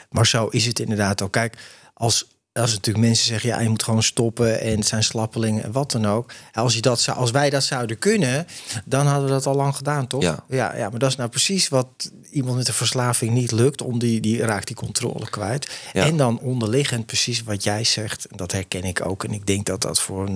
[0.10, 1.32] Maar zo is het inderdaad ook.
[1.32, 1.58] Kijk,
[1.94, 5.72] als, als natuurlijk mensen zeggen, ja, je moet gewoon stoppen en het zijn slappelingen en
[5.72, 6.32] wat dan ook.
[6.54, 8.48] Als, je dat zou, als wij dat zouden kunnen,
[8.86, 10.22] dan hadden we dat al lang gedaan, toch?
[10.22, 10.44] Ja.
[10.50, 13.82] ja, ja maar dat is nou precies wat iemand met een verslaving niet lukt.
[13.82, 15.70] Om die, die raakt die controle kwijt.
[15.94, 16.06] Ja.
[16.06, 18.26] En dan onderliggend precies wat jij zegt.
[18.26, 19.24] En dat herken ik ook.
[19.24, 20.32] En ik denk dat dat voor 99%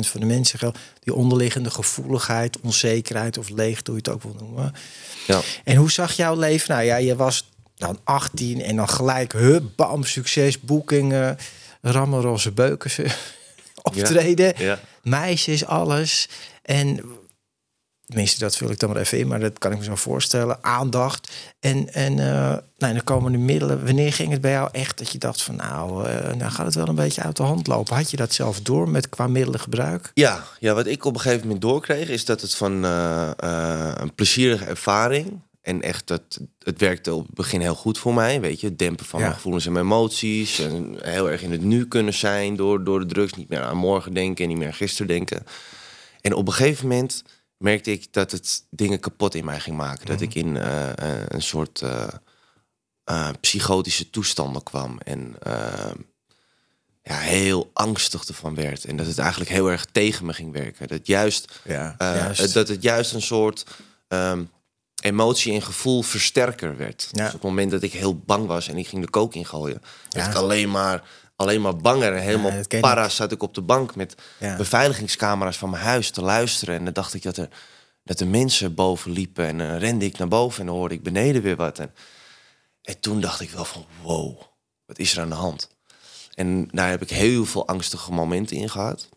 [0.00, 0.78] van de mensen geldt.
[1.00, 4.74] Die onderliggende gevoeligheid, onzekerheid of leeg, hoe je het ook wil noemen.
[5.26, 5.40] Ja.
[5.64, 6.74] En hoe zag jouw leven?
[6.74, 7.50] Nou ja, je was
[7.82, 11.36] dan 18 en dan gelijk, hup, bam, succes, boekingen,
[11.80, 12.90] rammen, roze beuken,
[13.82, 14.78] optreden, Ja.
[15.02, 16.28] meisjes, alles.
[16.62, 17.00] En
[18.06, 20.58] tenminste, dat vul ik dan maar even in, maar dat kan ik me zo voorstellen.
[20.64, 21.30] Aandacht.
[21.60, 22.26] En, en eh,
[22.78, 23.84] nou, dan komen de middelen.
[23.84, 26.74] Wanneer ging het bij jou echt dat je dacht van nou, eh nou gaat het
[26.74, 27.96] wel een beetje uit de hand lopen?
[27.96, 30.10] Had je dat zelf door met qua middelengebruik?
[30.14, 33.92] Ja, ja, wat ik op een gegeven moment doorkreeg, is dat het van eh, eh,
[33.96, 35.40] een plezierige ervaring.
[35.62, 38.40] En echt, dat, het werkte op het begin heel goed voor mij.
[38.40, 39.24] Weet je, het dempen van Ja.
[39.24, 40.58] mijn gevoelens en mijn emoties.
[40.58, 43.32] En heel erg in het nu kunnen zijn door, door de drugs.
[43.34, 45.44] Niet meer aan morgen denken en niet meer aan gisteren denken.
[46.20, 47.22] En op een gegeven moment
[47.56, 50.06] merkte ik dat het dingen kapot in mij ging maken.
[50.06, 52.08] Dat ik in eh, eh, een soort eh,
[53.04, 54.98] eh, psychotische toestanden kwam.
[55.04, 55.90] En eh,
[57.02, 58.84] ja, heel angstig ervan werd.
[58.84, 60.88] En dat het eigenlijk heel erg tegen me ging werken.
[60.88, 62.54] Dat juist, Ja, juist.
[62.54, 63.66] Dat het juist een soort
[64.08, 64.42] ehm,
[65.02, 67.08] emotie en gevoel versterker werd.
[67.12, 67.18] Ja.
[67.24, 69.82] Dus op het moment dat ik heel bang was en ik ging de kook ingooien,
[70.08, 70.28] Ja.
[70.28, 71.02] ik alleen maar,
[71.36, 72.14] alleen maar banger.
[72.14, 72.80] En helemaal ik.
[72.80, 74.56] para zat ik op de bank met Ja.
[74.56, 76.74] beveiligingscamera's van mijn huis te luisteren.
[76.74, 77.48] En dan dacht ik dat er,
[78.04, 79.46] dat er mensen boven liepen.
[79.46, 81.78] En dan rende ik naar boven en dan hoorde ik beneden weer wat.
[81.78, 81.94] En,
[82.82, 84.40] en toen dacht ik wel van wow,
[84.86, 85.68] wat is er aan de hand?
[86.34, 89.08] En daar heb ik heel veel angstige momenten in gehad.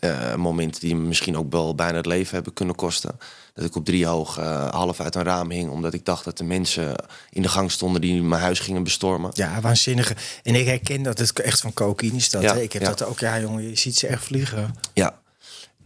[0.00, 3.18] Eh, momenten die me misschien ook wel bijna het leven hebben kunnen kosten.
[3.54, 5.70] Dat ik op drie hoog eh, half uit een raam hing...
[5.70, 6.96] omdat ik dacht dat de mensen
[7.30, 8.00] in de gang stonden...
[8.00, 9.30] die mijn huis gingen bestormen.
[9.34, 10.16] Ja, waanzinnige.
[10.42, 12.42] En ik herken dat het echt van cocaïne is dat.
[12.42, 12.60] Ja, hè?
[12.60, 12.88] Ik heb ja.
[12.88, 13.18] dat ook.
[13.18, 14.74] Ja, jongen, je ziet ze echt vliegen.
[14.94, 15.20] Ja.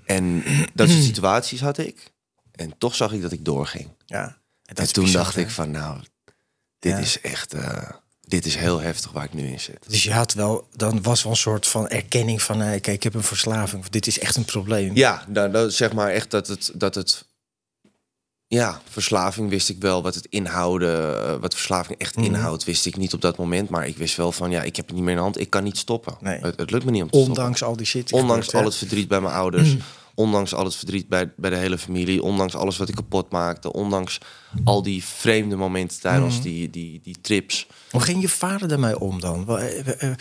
[0.04, 2.12] En dat soort situaties had ik.
[2.52, 3.88] En toch zag ik dat ik doorging.
[4.06, 4.38] Ja.
[4.64, 5.40] En, dat toen bizar, dacht hè?
[5.40, 6.00] ik van nou,
[6.78, 6.98] dit Ja.
[6.98, 7.54] is echt...
[7.54, 9.78] eh, dit is heel heftig waar ik nu in zit.
[9.88, 13.02] Dus je had wel, dan was wel een soort van erkenning van, hey, kijk, ik
[13.02, 13.84] heb een verslaving.
[13.84, 14.94] Dit is echt een probleem.
[14.94, 17.24] Ja, nou, nou, zeg maar echt dat het, dat het.
[18.48, 20.02] Ja, verslaving wist ik wel.
[20.02, 23.68] Wat het inhouden, eh, wat verslaving echt inhoudt, wist ik niet op dat moment.
[23.68, 25.40] Maar ik wist wel van, ja, ik heb het niet meer in de hand.
[25.40, 26.16] Ik kan niet stoppen.
[26.20, 26.38] Nee.
[26.40, 28.12] Het, het lukt me niet om te Ondanks al die shit.
[28.12, 29.76] Ondanks al het verdriet bij mijn ouders.
[30.14, 32.22] ondanks al het verdriet bij, bij de hele familie.
[32.22, 33.72] Ondanks alles wat ik kapot maakte.
[33.72, 34.18] Ondanks
[34.64, 37.66] al die vreemde momenten tijdens die, die, die trips.
[37.90, 39.58] Hoe ging je vader daarmee om dan?
[39.58, 40.16] Eh, eh,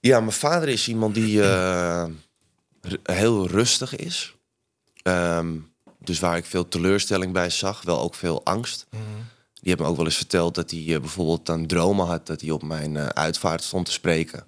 [0.00, 1.42] Ja, mijn vader is iemand die
[3.02, 4.34] heel rustig is.
[5.02, 5.56] Ehm,
[6.10, 8.86] dus waar ik veel teleurstelling bij zag, wel ook veel angst.
[8.90, 12.40] Die heeft me ook wel eens verteld dat hij eh, bijvoorbeeld dan dromen had dat
[12.40, 14.44] hij op mijn eh, uitvaart stond te spreken.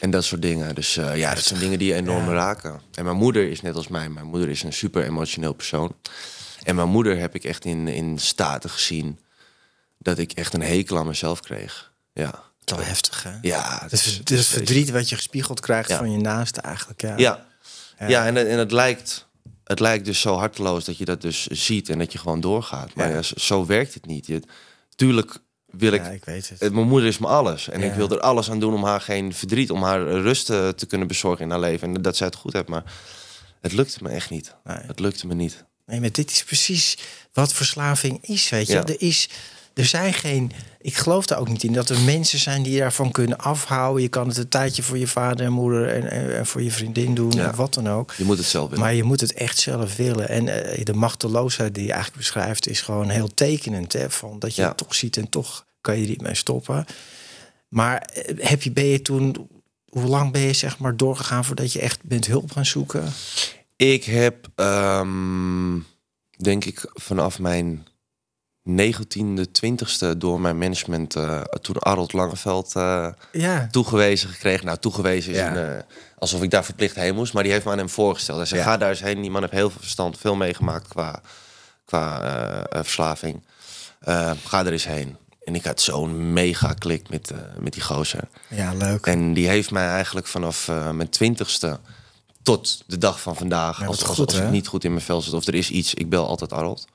[0.00, 0.74] En dat soort dingen.
[0.74, 2.80] Dus eh, ja, dat zijn dingen die je enorm raken.
[2.94, 4.08] En mijn moeder is net als mij.
[4.08, 5.96] Mijn moeder is een super emotioneel persoon.
[6.62, 9.18] En mijn moeder heb ik echt in, in staten gezien
[9.98, 11.92] dat ik echt een hekel aan mezelf kreeg.
[12.12, 13.32] Ja, wel heftig, hè?
[13.42, 15.96] ja Het is, het is verdriet wat je gespiegeld krijgt Ja.
[15.96, 17.02] van je naaste eigenlijk.
[17.02, 17.14] Ja.
[17.16, 17.46] Ja,
[18.08, 18.26] ja.
[18.26, 19.26] en, en het, lijkt,
[19.64, 22.94] het lijkt dus zo harteloos dat je dat dus ziet en dat je gewoon doorgaat.
[22.94, 23.14] Maar Ja.
[23.14, 24.26] ja, zo, werkt het niet.
[24.26, 24.42] Je,
[24.94, 25.36] tuurlijk
[25.70, 26.02] wil ik...
[26.02, 26.60] Ja, ik weet het.
[26.60, 27.68] eh, Mijn moeder is me alles.
[27.68, 30.68] En ik wil er alles aan doen om haar geen verdriet, om haar rust eh,
[30.68, 31.94] te kunnen bezorgen in haar leven.
[31.94, 32.68] En dat zij het goed heeft.
[32.68, 32.92] Maar
[33.60, 34.54] het lukte me echt niet.
[34.64, 34.76] Nee.
[34.76, 35.64] Het lukte me niet.
[35.86, 36.98] Nee, maar dit is precies
[37.32, 38.78] wat verslaving is, weet je.
[38.78, 39.28] Er, is,
[39.74, 40.52] er zijn geen...
[40.80, 44.02] Ik geloof daar ook niet in dat er mensen zijn die daarvan kunnen afhouden.
[44.02, 46.70] Je kan het een tijdje voor je vader en moeder en, en, en voor je
[46.70, 47.48] vriendin doen, Ja.
[47.48, 48.12] of wat dan ook.
[48.16, 48.84] Je moet het zelf willen.
[48.84, 50.28] Maar je moet het echt zelf willen.
[50.28, 52.68] En eh, de machteloosheid die je eigenlijk beschrijft...
[52.68, 53.92] is gewoon heel tekenend.
[53.92, 54.10] Hè?
[54.10, 54.68] Van dat je Ja.
[54.68, 56.84] het toch ziet en toch kan je er niet mee stoppen.
[57.68, 59.48] Maar eh, heb je, ben je toen...
[59.88, 63.12] Hoe lang ben je zeg maar doorgegaan voordat je echt bent hulp gaan zoeken?
[63.76, 65.78] Ik heb, ehm,
[66.36, 67.86] denk ik, vanaf mijn
[68.70, 74.66] 19e, 20e door mijn management, eh, toen Arnold Langeveld eh, Ja, toegewezen gekregen.
[74.66, 75.56] Nou, toegewezen is Ja.
[75.56, 75.82] een, eh,
[76.18, 77.32] alsof ik daar verplicht heen moest.
[77.32, 78.36] Maar die heeft me aan hem voorgesteld.
[78.38, 78.66] Hij zei, Ja.
[78.66, 79.20] ga daar eens heen.
[79.20, 81.20] Die man heeft heel veel verstand, veel meegemaakt qua,
[81.84, 83.42] qua verslaving.
[84.44, 85.16] Ga er eens heen.
[85.44, 88.28] En ik had zo'n mega klik met, met die gozer.
[88.48, 89.06] ja leuk.
[89.06, 91.78] En die heeft mij eigenlijk vanaf mijn twintigste
[92.42, 93.80] tot de dag van vandaag...
[93.80, 94.50] Ja, als, als, goed, als ik hè?
[94.50, 96.86] niet goed in mijn vel zit of er is iets, ik bel altijd Arnold.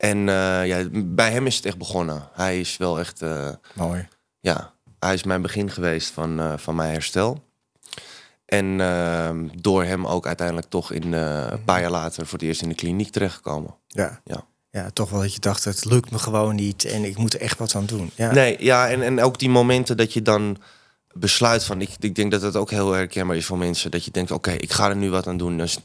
[0.00, 2.28] En eh, ja, bij hem is het echt begonnen.
[2.32, 3.22] Hij is wel echt...
[3.22, 4.08] eh, Mooi.
[4.40, 7.44] ja, hij is mijn begin geweest van, eh, van mijn herstel.
[8.46, 12.62] En ehm, door hem ook uiteindelijk toch in, een paar jaar later voor het eerst
[12.62, 13.74] in de kliniek terechtgekomen.
[13.86, 14.20] Ja.
[14.24, 14.44] Ja.
[14.70, 17.40] ja, toch wel dat je dacht, het lukt me gewoon niet en ik moet er
[17.40, 18.10] echt wat aan doen.
[18.14, 20.56] Ja, Nee, ja, en, en ook die momenten dat je dan
[21.12, 21.80] besluit van...
[21.80, 23.90] Ik, ik denk dat het ook heel herkenbaar is voor mensen.
[23.90, 25.56] Dat je denkt, oké, ik ga er nu wat aan doen.
[25.58, 25.78] Dus,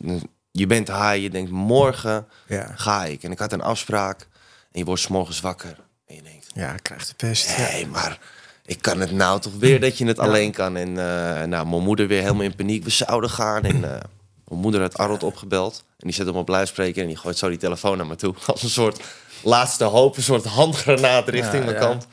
[0.57, 2.71] je bent high, je denkt, morgen ja.
[2.75, 3.23] ga ik.
[3.23, 4.27] En ik had een afspraak
[4.71, 5.77] en je wordt 's morgens wakker.
[6.07, 7.57] En je denkt, ja ik krijg de pest.
[7.57, 7.71] Ja.
[7.71, 8.19] Nee, maar
[8.65, 10.77] ik kan het nou toch weer dat je het alleen kan.
[10.77, 12.83] En eh, nou, mijn moeder weer helemaal in paniek.
[12.83, 13.63] We zouden gaan.
[13.63, 14.01] En eh,
[14.47, 15.83] mijn moeder had Arnold opgebeld.
[15.87, 18.33] En die zet hem op luidspreker en die gooit zo die telefoon naar me toe.
[18.45, 19.03] Als een soort
[19.43, 21.87] laatste hoop, een soort handgranaat richting Ja, mijn ja.
[21.87, 22.07] kant.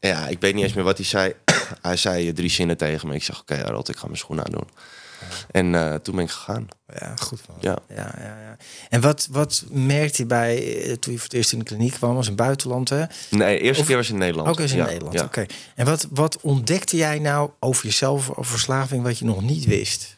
[0.00, 1.34] Ja, ik weet niet eens meer wat hij zei.
[1.82, 3.14] hij zei drie zinnen tegen me.
[3.14, 4.68] Ik zeg, oké, Harold, ik ga mijn schoenen aandoen.
[5.50, 6.68] En eh, toen ben ik gegaan.
[6.98, 7.40] Ja, goed.
[7.60, 7.78] Ja.
[7.88, 8.56] Ja, ja, ja.
[8.88, 11.92] En wat, wat merkte je bij, eh, toen je voor het eerst in de kliniek
[11.92, 13.04] kwam, was in het buitenland, hè?
[13.30, 14.48] Nee, de eerste Of- keer was in Nederland.
[14.48, 15.24] Ook eens in Ja, Nederland, ja.
[15.24, 15.46] oké.
[15.74, 20.16] En wat, wat ontdekte jij nou over jezelf, over verslaving, wat je nog niet wist?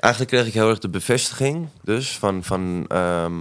[0.00, 1.68] Eigenlijk kreeg ik heel erg de bevestiging.
[1.82, 3.32] Dus van, van ehm,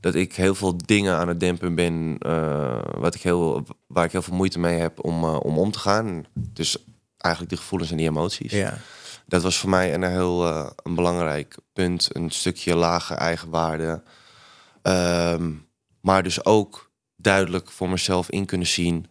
[0.00, 2.16] dat ik heel veel dingen aan het dempen ben.
[2.18, 5.78] eh, wat ik heel, waar ik heel veel moeite mee heb om, om om te
[5.78, 6.24] gaan.
[6.34, 6.76] Dus
[7.16, 8.52] eigenlijk de gevoelens en die emoties.
[8.52, 8.78] Ja.
[9.30, 12.08] Dat was voor mij een heel eh, een belangrijk punt.
[12.12, 14.02] Een stukje lage eigenwaarde.
[14.82, 15.52] Ehm,
[16.00, 19.06] maar dus ook duidelijk voor mezelf in kunnen zien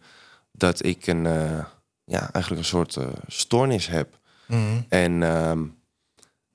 [0.52, 1.64] dat ik een, eh,
[2.04, 4.18] ja, eigenlijk een soort eh, stoornis heb.
[4.46, 4.80] Mhm.
[4.88, 5.64] En ehm,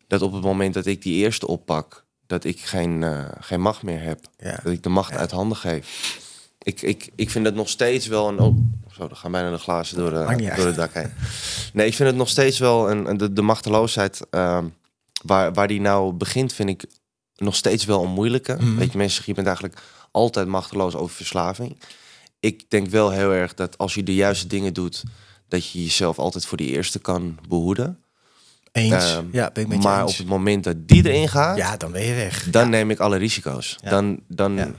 [0.07, 4.01] dat op het moment dat ik die eerste oppak, dat ik geen, geen macht meer
[4.01, 4.19] heb.
[4.37, 4.59] Ja.
[4.63, 6.23] Dat ik de macht uit handen geef.
[6.65, 8.39] Ik, ik, ik vind het nog steeds wel een.
[8.39, 8.55] Oh,
[8.93, 10.55] zo, er gaan bijna de glazen door, de, uit.
[10.55, 11.11] door het dak heen.
[11.73, 14.21] Nee, ik vind het nog steeds wel een, de, de machteloosheid.
[14.29, 14.65] ehm,
[15.23, 16.85] waar, waar die nou begint, vind ik
[17.35, 18.53] nog steeds wel een moeilijke.
[18.59, 18.75] Mhm.
[18.75, 19.77] Weet je, mensen zeggen, je bent eigenlijk
[20.11, 21.79] altijd machteloos over verslaving.
[22.39, 25.03] Ik denk wel heel erg dat als je de juiste dingen doet,
[25.47, 27.99] dat je jezelf altijd voor die eerste kan behoeden.
[28.71, 28.93] Eens.
[29.13, 30.11] Ehm, ja, ben ik met je maar eens.
[30.11, 32.47] op het moment dat die erin gaat, Ja, dan ben je weg.
[32.49, 32.69] dan Ja.
[32.69, 33.77] neem ik alle risico's.
[33.81, 33.89] Ja.
[33.89, 34.71] Dan, dan, Ja.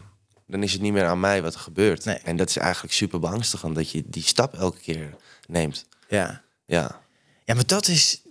[0.47, 2.05] Dan is het niet meer aan mij wat er gebeurt.
[2.05, 2.17] Nee.
[2.17, 5.15] En dat is eigenlijk super beangstigend dat je die stap elke keer
[5.49, 5.85] neemt.
[6.09, 6.45] Ja.
[6.65, 7.01] Ja,
[7.45, 8.23] Ja, maar dat is,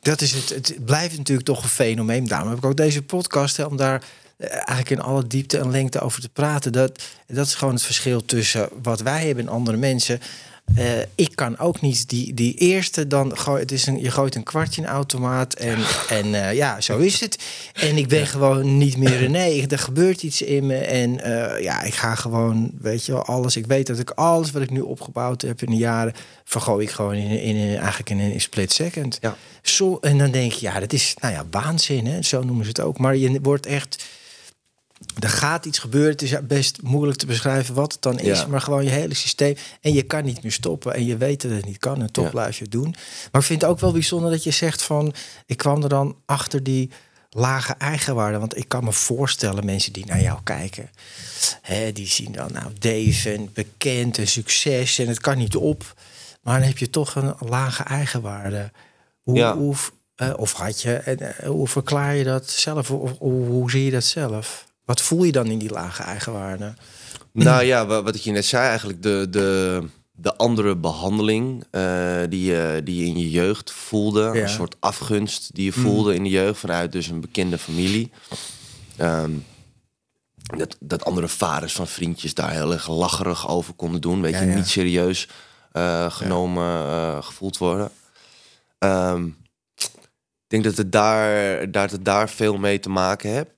[0.00, 0.48] dat is het.
[0.48, 2.26] Het blijft natuurlijk toch een fenomeen.
[2.26, 4.02] Daarom heb ik ook deze podcast hè, om daar
[4.36, 6.72] eh, eigenlijk in alle diepte en lengte over te praten.
[6.72, 10.20] Dat, dat is gewoon het verschil tussen wat wij hebben en andere mensen.
[10.74, 14.34] Eh, ik kan ook niet die, die eerste dan gooi, het is een, je gooit
[14.34, 15.78] een kwartje in een automaat en,
[16.18, 17.38] en eh, ja, zo is het.
[17.72, 19.66] En ik ben gewoon niet meer René.
[19.68, 23.56] Er gebeurt iets in me en eh, ja, ik ga gewoon, weet je wel, alles.
[23.56, 26.90] Ik weet dat ik alles wat ik nu opgebouwd heb in de jaren, vergooi ik
[26.90, 29.18] gewoon in, in, in eigenlijk in een split second.
[29.20, 29.36] Ja.
[29.62, 32.22] Zo, en dan denk je, ja, dat is nou ja, waanzin, hè?
[32.22, 32.98] zo noemen ze het ook.
[32.98, 34.04] Maar je wordt echt,
[35.18, 36.10] er gaat iets gebeuren.
[36.10, 38.46] Het is best moeilijk te beschrijven wat het dan is, Ja.
[38.46, 39.56] maar gewoon je hele systeem.
[39.80, 42.24] En je kan niet meer stoppen en je weet dat het niet kan en toch
[42.24, 42.30] Ja.
[42.30, 42.94] blijf je het doen.
[43.32, 45.14] Maar ik vind het ook wel bijzonder dat je zegt van,
[45.46, 46.90] ik kwam er dan achter die
[47.30, 48.38] lage eigenwaarde.
[48.38, 50.90] Want ik kan me voorstellen, mensen die naar jou kijken,
[51.62, 55.94] hè, die zien dan nou Dave en bekend en succes en het kan niet op.
[56.42, 58.70] Maar dan heb je toch een lage eigenwaarde.
[59.22, 59.56] Hoe, Ja.
[59.56, 59.74] hoe,
[60.14, 62.90] eh, of had je, en, eh, hoe verklaar je dat zelf?
[62.90, 64.70] Of, of hoe, hoe zie je dat zelf?
[64.92, 66.74] Wat voel je dan in die lage eigenwaarde?
[67.32, 72.20] Nou ja, wa- wat ik je net zei, eigenlijk de, de, de andere behandeling eh,
[72.28, 74.20] die, je, die je in je jeugd voelde.
[74.20, 74.42] Ja.
[74.42, 78.10] Een soort afgunst die je voelde in de jeugd vanuit dus een bekende familie.
[78.96, 79.30] Ehm,
[80.56, 84.20] dat, dat andere vaders van vriendjes daar heel erg lacherig over konden doen.
[84.20, 84.54] Weet Ja, je, ja.
[84.54, 85.28] niet serieus
[85.72, 87.90] eh, genomen, eh, gevoeld worden.
[88.78, 89.26] Ehm,
[89.76, 93.51] ik denk dat het daar, dat het daar veel mee te maken heeft.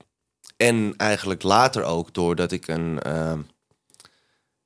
[0.57, 2.99] En eigenlijk later ook doordat ik een.
[3.01, 3.39] ehm,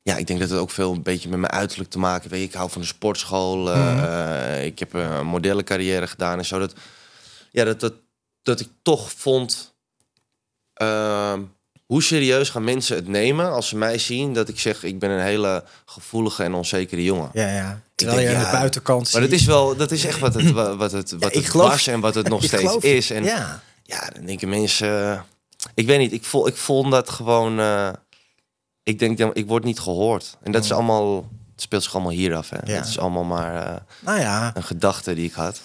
[0.01, 2.43] ja, ik denk dat het ook veel een beetje met mijn uiterlijk te maken heeft.
[2.43, 3.71] Ik hou van de sportschool.
[3.73, 4.03] eh, Mhm.
[4.03, 6.59] eh, ik heb een modellencarrière gedaan en zo.
[6.59, 6.73] Dat,
[7.51, 7.93] ja, dat, dat,
[8.41, 9.73] dat ik toch vond.
[10.73, 11.41] ehm,
[11.85, 15.09] hoe serieus gaan mensen het nemen als ze mij zien dat ik zeg: ik ben
[15.09, 17.29] een hele gevoelige en onzekere jongen.
[17.33, 17.81] Ja, ja.
[17.95, 20.33] Terwijl denk, je aan ja, de buitenkant Maar dat is wel, dat is echt wat
[20.33, 23.09] het, wa- wat het, wat het geloof- was en wat het nog steeds is.
[23.11, 23.61] En ja.
[23.83, 25.25] ja, dan denken mensen.
[25.73, 27.59] Ik weet niet, ik, voel, ik vond dat gewoon.
[27.59, 27.89] eh,
[28.83, 30.37] ik denk, ik word niet gehoord.
[30.41, 31.15] En dat is allemaal.
[31.51, 32.49] Het speelt zich allemaal hier af.
[32.49, 32.57] Hè.
[32.63, 32.77] Ja.
[32.77, 35.61] Het is allemaal maar eh, Nou ja, een gedachte die ik had.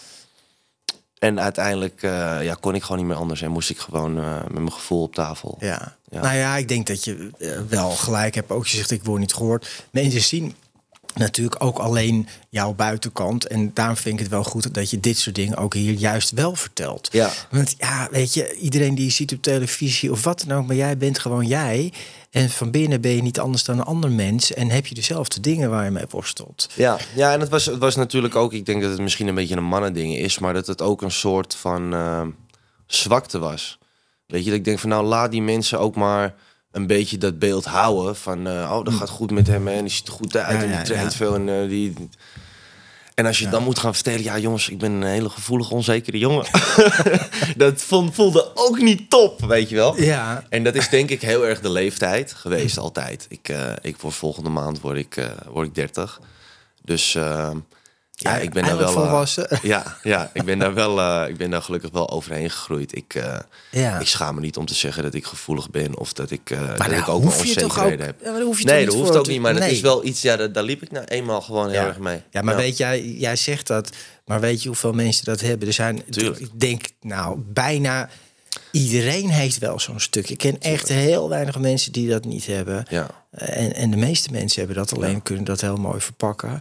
[1.18, 3.42] En uiteindelijk eh, ja, kon ik gewoon niet meer anders.
[3.42, 5.56] En moest ik gewoon met mijn gevoel op tafel.
[5.60, 5.96] Ja.
[6.08, 6.20] Ja.
[6.20, 7.30] Nou ja, ik denk dat je
[7.68, 8.50] wel gelijk hebt.
[8.50, 9.86] Ook je zegt, ik word niet gehoord.
[9.90, 10.54] Mensen zien
[11.14, 13.46] natuurlijk ook alleen jouw buitenkant.
[13.46, 16.30] En daarom vind ik het wel goed dat je dit soort dingen ook hier juist
[16.30, 17.08] wel vertelt.
[17.12, 17.30] Ja.
[17.50, 20.76] Want ja, weet je, iedereen die je ziet op televisie of wat dan ook, maar
[20.76, 21.92] jij bent gewoon jij.
[22.30, 24.54] En van binnen ben je niet anders dan een ander mens.
[24.54, 26.68] En heb je dezelfde dingen waar je mee worstelt.
[26.74, 29.34] Ja, ja en het was, het was natuurlijk ook, ik denk dat het misschien een
[29.34, 32.26] beetje een mannending is, maar dat het ook een soort van eh,
[32.86, 33.78] zwakte was.
[34.26, 36.34] Weet je, dat ik denk van nou laat die mensen ook maar
[36.74, 39.92] een beetje dat beeld houden van eh, oh, dat gaat goed met hem en die
[39.92, 41.94] ziet er goed uit Ja, en die traint veel en eh, die...
[43.14, 46.18] En als je dan moet gaan vertellen, ja jongens, ik ben een hele gevoelige, onzekere
[46.18, 46.46] jongen.
[47.56, 50.00] dat vond, voelde ook niet top, weet je wel.
[50.00, 53.26] Ja, En dat is denk ik heel erg de leeftijd geweest altijd.
[53.28, 56.20] Ik, eh, ik word volgende maand word ik, word ik 30.
[56.82, 57.50] Dus eh,
[58.16, 59.22] Ja, ik ben daar wel.
[59.36, 61.00] eh, ja, ja, ik ben daar wel.
[61.00, 62.96] eh, ik ben daar gelukkig wel overheen gegroeid.
[62.96, 63.14] Ik,
[63.70, 63.98] Ja.
[63.98, 66.76] ik schaam me niet om te zeggen dat ik gevoelig ben of dat ik, eh,
[66.76, 68.20] dat ik ook onzekerheden ook- heb.
[68.24, 69.62] Ja, maar hoef je nee, dat hoeft ook niet, maar Nee.
[69.62, 70.22] het is wel iets.
[70.22, 71.86] Ja, daar, daar liep ik nou eenmaal gewoon heel Ja.
[71.86, 72.20] erg mee.
[72.30, 73.90] Ja, maar weet jij, jij zegt dat,
[74.24, 75.68] maar weet je hoeveel mensen dat hebben?
[75.68, 76.38] Er zijn, Tuurlijk.
[76.40, 78.08] ik denk, nou, bijna
[78.70, 80.30] iedereen heeft wel zo'n stuk.
[80.30, 82.84] Ik ken echt heel weinig mensen die dat niet hebben.
[82.88, 86.60] Ja, En, en de meeste mensen hebben dat alleen, kunnen dat heel mooi verpakken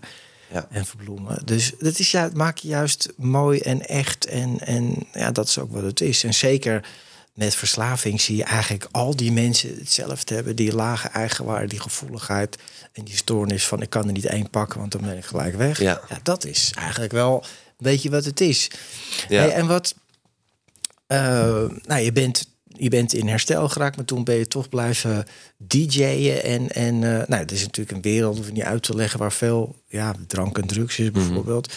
[0.53, 0.67] ja.
[0.69, 1.41] en verbloemen.
[1.45, 4.25] Dus dat is ja, het maakt je juist mooi en echt.
[4.25, 6.23] En, en ja, dat is ook wat het is.
[6.23, 6.85] En zeker
[7.33, 10.55] met verslaving zie je eigenlijk al die mensen hetzelfde hebben.
[10.55, 12.57] Die lage eigenwaarde, die gevoeligheid
[12.91, 15.55] en die stoornis van ik kan er niet één pakken, want dan ben ik gelijk
[15.55, 15.79] weg.
[15.79, 16.01] Ja.
[16.23, 18.69] dat is eigenlijk wel een beetje wat het is.
[19.29, 19.41] Ja.
[19.41, 19.95] Hey, en wat,
[21.07, 25.25] eh, nou je bent, je bent in herstel geraakt, maar toen ben je toch blijven
[25.57, 26.43] DJ'en.
[26.43, 29.19] En, en eh, nou, het is natuurlijk een wereld, hoef je niet uit te leggen,
[29.19, 31.73] waar veel ja, drank en drugs is bijvoorbeeld.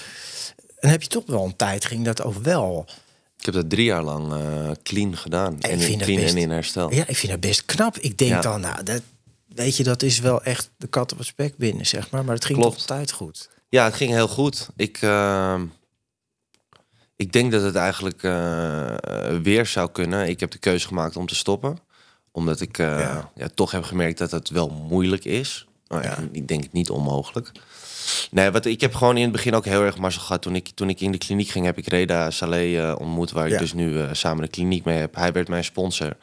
[0.78, 2.87] En heb je toch wel een tijd, ging dat ook wel.
[3.38, 5.61] Ik heb dat drie jaar lang eh, clean gedaan.
[5.61, 6.92] En in clean best- en in herstel.
[6.94, 7.98] Ja, ik vind dat best knap.
[7.98, 8.40] Ik denk Ja.
[8.40, 9.02] dan, nou, dat,
[9.54, 12.24] weet je, dat is wel echt de kat op het spek binnen, zeg maar.
[12.24, 12.78] Maar het ging Klopt.
[12.78, 13.48] toch altijd goed.
[13.68, 14.68] Ja, het ging heel goed.
[14.76, 15.62] Ik, ehm,
[17.16, 18.94] ik denk dat het eigenlijk eh,
[19.42, 20.29] weer zou kunnen.
[20.29, 21.79] Ik heb de keuze gemaakt om te stoppen.
[22.33, 23.31] Omdat ik eh, Ja.
[23.35, 23.48] ja.
[23.55, 25.66] toch heb gemerkt dat het wel moeilijk is.
[25.88, 26.18] Maar Ja.
[26.33, 27.52] ik denk het niet onmogelijk.
[28.31, 30.42] Nee, wat, ik heb gewoon in het begin ook heel erg mazzel gehad.
[30.42, 33.31] Toen ik, toen ik in de kliniek ging, heb ik Reda Saleh eh, ontmoet.
[33.31, 33.55] Waar Ja.
[33.55, 35.14] ik dus nu samen de kliniek mee heb.
[35.14, 36.16] Hij werd mijn sponsor.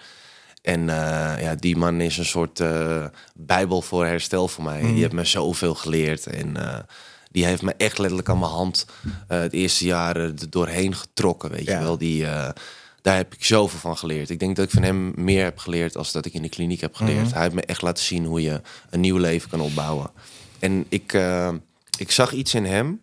[0.62, 0.86] En
[1.40, 2.62] ja, die man is een soort
[3.36, 4.82] bijbel voor herstel voor mij.
[4.82, 4.92] Mhm.
[4.92, 6.28] Die heeft me zoveel geleerd.
[6.28, 6.56] En
[7.34, 8.86] die heeft me echt letterlijk aan mijn hand
[9.28, 11.52] eh, het eerste jaar er doorheen getrokken.
[11.52, 11.78] Weet Ja.
[11.78, 12.50] je wel, die, eh,
[13.02, 14.30] daar heb ik zoveel van geleerd.
[14.30, 16.82] Ik denk dat ik van hem meer heb geleerd als dat ik in de kliniek
[16.82, 17.26] heb geleerd.
[17.26, 17.34] Mhm.
[17.34, 20.12] Hij heeft me echt laten zien hoe je een nieuw leven kan opbouwen.
[20.60, 21.54] En ik, eh,
[21.98, 23.02] ik zag iets in hem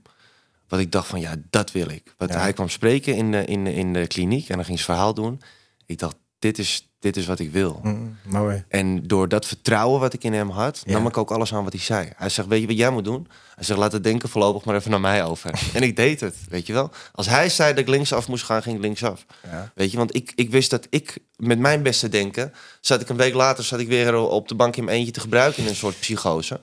[0.68, 2.14] wat ik dacht van ja, dat wil ik.
[2.18, 2.40] Want Ja.
[2.40, 5.14] hij kwam spreken in de, in, de, in de kliniek en dan ging zijn verhaal
[5.14, 5.40] doen.
[5.86, 7.80] Ik dacht, dit is, dit is wat ik wil.
[7.82, 8.64] Mm, mooi.
[8.68, 10.92] En door dat vertrouwen wat ik in hem had, Ja.
[10.92, 12.12] nam ik ook alles aan wat hij zei.
[12.16, 13.28] Hij zegt, weet je wat jij moet doen?
[13.54, 15.50] Hij zegt, laat het denken voorlopig maar even naar mij over.
[15.74, 16.90] en ik deed het, weet je wel.
[17.12, 19.24] Als hij zei dat ik linksaf moest gaan, ging ik linksaf.
[19.50, 19.72] Ja.
[19.74, 22.52] Weet je, want ik, ik wist dat ik met mijn beste denken...
[22.80, 25.20] zat ik een week later zat ik weer op de bank in mijn eentje te
[25.20, 25.62] gebruiken...
[25.62, 26.60] in een soort psychose.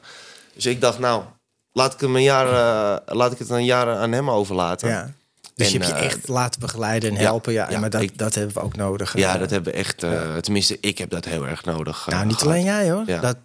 [0.54, 1.23] Dus ik dacht, nou,
[1.71, 4.89] laat ik, hem een jaar, eh, laat ik het een jaar aan hem overlaten.
[4.89, 5.13] Ja.
[5.58, 7.54] Dus En, je hebt je eh, echt laten begeleiden en helpen.
[7.54, 9.17] Ja, ja, maar dat, ik- dat hebben we ook nodig.
[9.17, 10.04] Ja, Eh, dat hebben we echt...
[10.04, 12.08] eh, Tenminste, ik heb dat heel erg nodig.
[12.10, 12.48] Nou, niet gehad.
[12.54, 13.04] alleen jij hoor.
[13.06, 13.20] Ja.
[13.22, 13.38] Dat,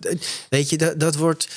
[0.49, 1.49] weet je, dat, dat wordt.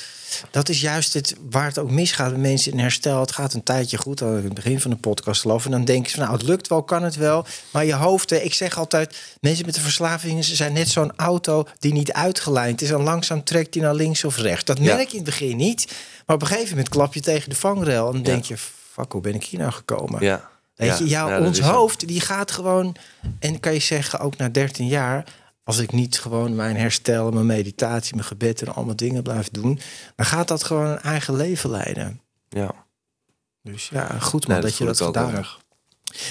[0.50, 3.20] Dat is juist het waar het ook misgaat met mensen in herstel.
[3.20, 5.64] Het gaat een tijdje goed, al in het begin van de podcast geloof.
[5.64, 7.46] En dan denken ze van, nou, het lukt wel, kan het wel.
[7.70, 11.66] Maar je hoofd, ik zeg altijd, mensen met de verslavingen, ze zijn net zo'n auto
[11.78, 12.90] die niet uitgelijnd is.
[12.90, 14.64] En langzaam trekt die naar links of rechts.
[14.64, 15.92] Dat merk je in het begin niet.
[16.26, 18.06] Maar op een gegeven moment klap je tegen de vangrail.
[18.06, 18.54] En dan denk je,
[19.00, 20.22] fuck, hoe ben ik hier nou gekomen?
[20.22, 20.50] Ja.
[20.74, 21.64] Weet je, jouw, ja, ons zo.
[21.64, 22.96] hoofd die gaat gewoon.
[23.38, 25.24] En kan je zeggen, ook na 13 jaar.
[25.64, 29.80] Als ik niet gewoon mijn herstel, mijn meditatie, mijn gebed en allemaal dingen blijf doen.
[30.16, 32.20] Dan gaat dat gewoon een eigen leven leiden.
[32.48, 32.74] Ja.
[33.62, 35.56] Dus ja, goed man Nee, dat, je dat gedaan hebt.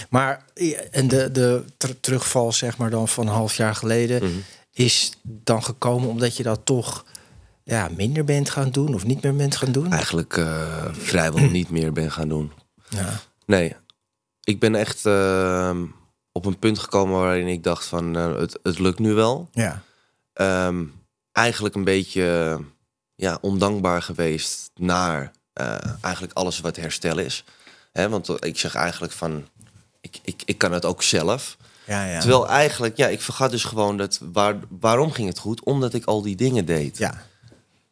[0.09, 0.45] Maar
[0.91, 4.23] en de, de ter- terugval, zeg maar dan van een half jaar geleden.
[4.23, 4.39] Mhm.
[4.71, 7.05] Is dan gekomen omdat je dat toch
[7.65, 9.91] ja, minder bent gaan doen of niet meer bent gaan doen?
[9.91, 12.51] Eigenlijk eh, vrijwel niet meer ben gaan doen.
[12.89, 13.19] Ja.
[13.45, 13.75] Nee,
[14.43, 15.85] ik ben echt ehm,
[16.31, 19.49] op een punt gekomen waarin ik dacht van eh, het, het lukt nu wel.
[19.51, 19.81] Ja.
[20.33, 20.83] Ehm,
[21.31, 22.59] eigenlijk een beetje
[23.15, 27.43] ja, ondankbaar geweest naar eh, eigenlijk alles wat herstel is.
[27.91, 29.47] Hè, want ik zeg eigenlijk van
[30.01, 31.57] ik, ik, ik kan het ook zelf.
[31.85, 32.19] Ja, ja.
[32.19, 35.63] Terwijl eigenlijk, ja, ik vergat dus gewoon dat waar, waarom ging het goed?
[35.63, 36.97] Omdat ik al die dingen deed.
[36.97, 37.25] ja.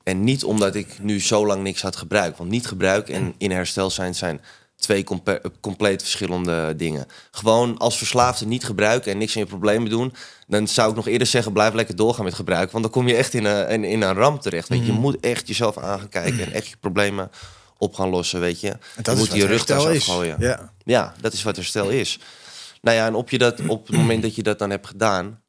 [0.04, 2.38] En niet omdat ik nu zo lang niks had gebruikt.
[2.38, 4.42] Want niet gebruiken en in herstel zijn zijn
[4.76, 5.04] twee
[5.62, 7.06] compleet verschillende dingen.
[7.32, 10.14] Gewoon als verslaafde niet gebruiken en niks aan je problemen doen...
[10.48, 12.72] dan zou ik nog eerder zeggen, blijf lekker doorgaan met gebruiken.
[12.72, 14.70] Want dan kom je echt in een, in, in een ramp terecht.
[14.70, 14.86] Weet je.
[14.86, 17.32] Je moet echt jezelf aan gaan kijken en echt je problemen
[17.78, 18.70] op gaan lossen, weet je.
[18.70, 20.36] En je dat is moet je rugtas afgooien.
[20.40, 20.72] Ja.
[20.84, 22.20] Ja, dat is wat herstel is.
[22.82, 25.42] Nou ja, en op, je dat, op het moment dat je dat dan hebt gedaan...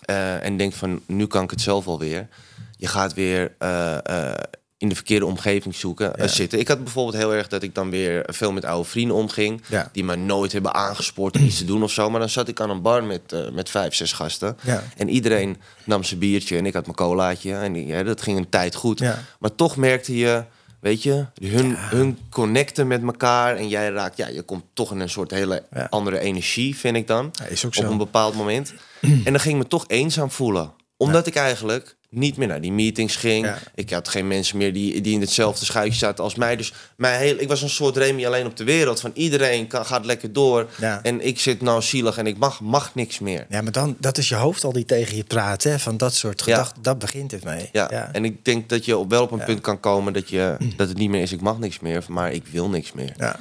[0.00, 2.28] eh, en denkt van, nu kan ik het zelf alweer...
[2.76, 4.34] je gaat weer eh, eh,
[4.78, 6.30] in de verkeerde omgeving zoeken, eh, Ja.
[6.32, 6.58] zitten.
[6.58, 9.62] Ik had bijvoorbeeld heel erg dat ik dan weer veel met oude vrienden omging...
[9.68, 9.88] Ja.
[9.92, 12.10] die me nooit hebben aangespoord om iets te doen of zo.
[12.10, 14.56] Maar dan zat ik aan een bar met, met vijf, zes gasten...
[14.62, 14.82] Ja.
[14.96, 17.52] En iedereen nam zijn biertje en ik had mijn colaatje.
[17.54, 19.00] En ja, dat ging een tijd goed.
[19.38, 20.44] Maar toch merkte je,
[20.80, 23.56] weet je, hun, hun connecten met elkaar.
[23.56, 27.06] En jij raakt, ja, je komt toch in een soort hele andere energie, vind ik
[27.06, 27.30] dan.
[27.48, 27.90] Is ook Op zo.
[27.90, 28.72] een bepaald moment.
[29.00, 30.72] en dan ging ik me toch eenzaam voelen.
[30.96, 33.44] Omdat ik eigenlijk niet meer naar die meetings ging.
[33.46, 33.58] Ja.
[33.74, 36.56] Ik had geen mensen meer die, die in hetzelfde schuitje zaten als mij.
[36.56, 39.00] Dus mijn heel, ik was een soort Remy alleen op de wereld.
[39.00, 40.68] Van iedereen kan, gaat lekker door.
[40.80, 41.02] Ja.
[41.02, 43.46] En ik zit nou zielig en ik mag, mag niks meer.
[43.48, 45.78] Ja, maar dan, dat is je hoofd al die tegen je praat, hè?
[45.78, 46.44] Van dat soort Ja.
[46.54, 47.68] gedachten, dat begint het mee.
[47.72, 48.12] Ja.
[48.12, 50.88] en ik denk dat je op wel op een punt kan komen dat, je, dat
[50.88, 53.12] het niet meer is, ik mag niks meer, maar ik wil niks meer.
[53.16, 53.36] ja.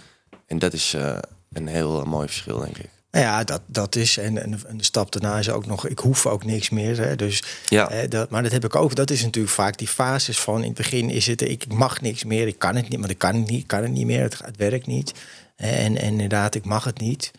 [0.48, 1.18] En dat is eh,
[1.54, 2.90] een heel eh, mooi verschil, denk ik.
[3.16, 4.18] Nou ja, dat, dat is.
[4.18, 6.98] En, en, en de stap daarna is ook nog, ik hoef ook niks meer.
[6.98, 7.90] Hè, dus, Ja.
[7.90, 8.96] hè, dat, maar dat heb ik ook.
[8.96, 12.24] Dat is natuurlijk vaak die fases van in het begin is het, ik mag niks
[12.24, 14.40] meer, ik kan het niet, maar ik kan het niet, kan het niet meer, het,
[14.46, 15.14] het werkt niet.
[15.56, 17.32] En, en inderdaad, ik mag het niet.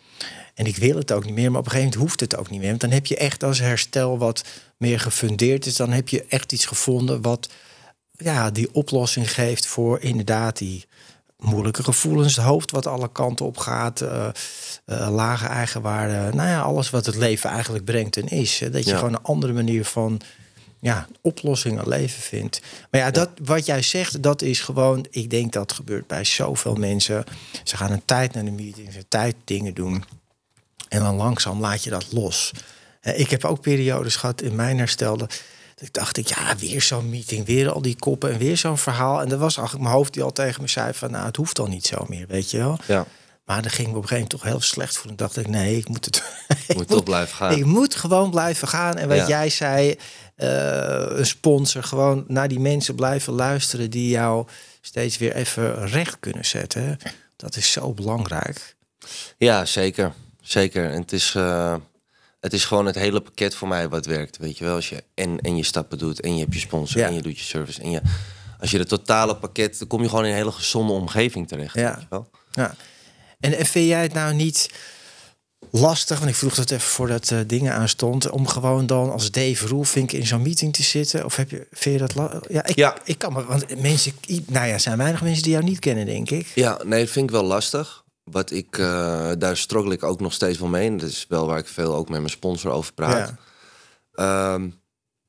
[0.53, 2.49] En ik wil het ook niet meer, maar op een gegeven moment hoeft het ook
[2.49, 2.69] niet meer.
[2.69, 4.43] Want dan heb je echt als herstel wat
[4.77, 7.49] meer gefundeerd is, dan heb je echt iets gevonden wat
[8.11, 10.85] ja, die oplossing geeft voor inderdaad die
[11.37, 14.27] moeilijke gevoelens, het hoofd wat alle kanten op gaat, eh,
[14.85, 18.59] eh, lage eigenwaarde, nou ja, alles wat het leven eigenlijk brengt en is.
[18.59, 18.69] Hè.
[18.69, 18.97] Dat je Ja.
[18.97, 20.21] gewoon een andere manier van
[20.79, 22.61] ja, oplossing aan leven vindt.
[22.91, 26.75] Maar ja, dat, wat jij zegt, dat is gewoon, ik denk dat gebeurt bij zoveel
[26.75, 27.23] mensen.
[27.63, 30.03] Ze gaan een tijd naar de meetings, een tijd dingen doen.
[30.89, 32.51] En dan langzaam laat je dat los.
[33.01, 35.17] Ik heb ook periodes gehad in mijn herstel.
[35.79, 39.21] Ik dacht, ik, ja, weer zo'n meeting, weer al die koppen en weer zo'n verhaal.
[39.21, 41.59] En dat was eigenlijk mijn hoofd die al tegen me zei van, nou, het hoeft
[41.59, 42.79] al niet zo meer, weet je wel.
[42.87, 43.05] Ja,
[43.45, 45.15] Maar dan ging ik me op een gegeven moment toch heel slecht voelen.
[45.17, 46.23] dacht ik, nee, ik moet het.
[46.67, 47.51] ik moet toch blijven gaan.
[47.57, 48.95] Ik moet gewoon blijven gaan.
[48.97, 49.27] En wat Ja.
[49.27, 49.95] jij zei,
[50.35, 50.47] eh,
[51.09, 54.47] een sponsor, gewoon naar die mensen blijven luisteren die jou
[54.81, 56.97] steeds weer even recht kunnen zetten.
[57.35, 58.75] Dat is zo belangrijk.
[59.37, 60.13] Ja, zeker.
[60.41, 60.89] Zeker.
[60.91, 61.75] En het is, eh,
[62.39, 64.37] het is gewoon het hele pakket voor mij wat werkt.
[64.37, 66.99] Weet je wel, als je en, en je stappen doet en je hebt je sponsor
[67.01, 67.07] Ja.
[67.07, 67.81] en je doet je service.
[67.81, 68.01] En je,
[68.59, 71.75] als je het totale pakket, dan kom je gewoon in een hele gezonde omgeving terecht.
[71.75, 71.91] Ja.
[71.93, 72.29] Weet je wel?
[72.51, 72.75] Ja.
[73.39, 74.69] En, en vind jij het nou niet
[75.71, 79.67] lastig, want ik vroeg dat even voordat eh dingen aanstond, om gewoon dan als Dave
[79.67, 81.25] Roelvink in zo'n meeting te zitten?
[81.25, 82.97] Of heb je, vind je dat Ja, ik, Ja.
[83.03, 84.13] ik kan me, want mensen,
[84.45, 86.47] nou ja, zijn weinig mensen die jou niet kennen, denk ik.
[86.55, 88.03] Ja, nee, dat vind ik wel lastig.
[88.31, 90.87] Wat ik, eh, daar struggle ik ook nog steeds wel mee.
[90.87, 93.33] En dat is wel waar ik veel ook met mijn sponsor over praat.
[94.13, 94.53] Ja.
[94.53, 94.69] Ehm,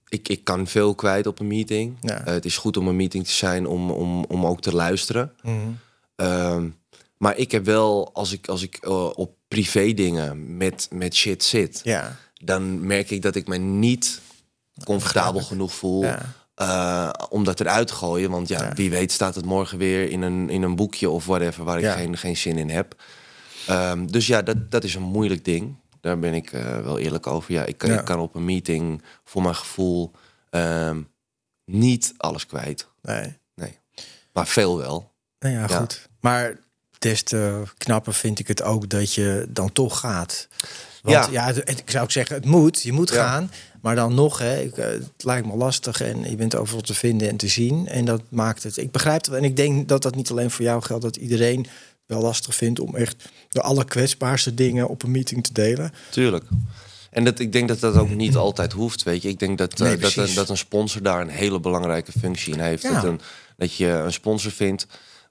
[0.09, 1.97] ik, ik kan veel kwijt op een meeting.
[2.01, 2.25] Ja.
[2.25, 5.33] Eh, het is goed om een meeting te zijn om, om, om ook te luisteren.
[5.43, 5.57] Mhm.
[6.17, 6.69] Ehm,
[7.17, 11.45] maar ik heb wel, als ik, als ik eh, op privé dingen met, met shit
[11.45, 12.17] zit, Ja.
[12.35, 14.21] dan merk ik dat ik me niet
[14.85, 16.05] comfortabel genoeg voel
[16.59, 18.31] Eh, om dat eruit te gooien.
[18.31, 18.73] Want ja, Ja.
[18.73, 21.85] wie weet staat het morgen weer in een, in een boekje of whatever waar ik
[21.85, 21.93] Ja.
[21.95, 22.95] geen, geen zin in heb.
[23.67, 25.77] Ehm, dus ja, dat, dat is een moeilijk ding.
[26.01, 27.53] Daar ben ik eh, wel eerlijk over.
[27.53, 27.99] Ja, ik, kan- Ja.
[27.99, 30.11] ik kan op een meeting voor mijn gevoel
[30.51, 31.01] ehm,
[31.65, 32.89] niet alles kwijt.
[33.03, 33.37] Nee.
[33.55, 33.79] Nee.
[34.33, 35.13] Maar veel wel.
[35.39, 36.09] Nou ja, goed.
[36.21, 36.59] Maar
[36.99, 40.49] des te knapper vind ik het ook dat je dan toch gaat.
[41.03, 41.45] Want ja, Ja.
[41.47, 43.51] het- het- ik zou ook zeggen, het moet, je moet gaan.
[43.89, 46.95] Maar dan nog, hè, ik, eh, het lijkt me lastig en je bent overal te
[46.95, 47.87] vinden en te zien.
[47.87, 48.77] En dat maakt het.
[48.77, 49.35] Ik begrijp het.
[49.35, 51.67] En ik denk dat dat niet alleen voor jou geldt, dat iedereen
[52.07, 55.93] wel lastig vindt om echt de allerkwetsbaarste dingen op een meeting te delen.
[56.11, 56.45] Tuurlijk.
[57.11, 59.29] En dat, ik denk dat dat ook niet altijd hoeft, weet je.
[59.29, 62.83] Ik denk dat, eh, dat, dat een sponsor daar een hele belangrijke functie in heeft.
[62.83, 62.93] Ja.
[62.93, 63.21] Dat, een,
[63.57, 64.87] dat je een sponsor vindt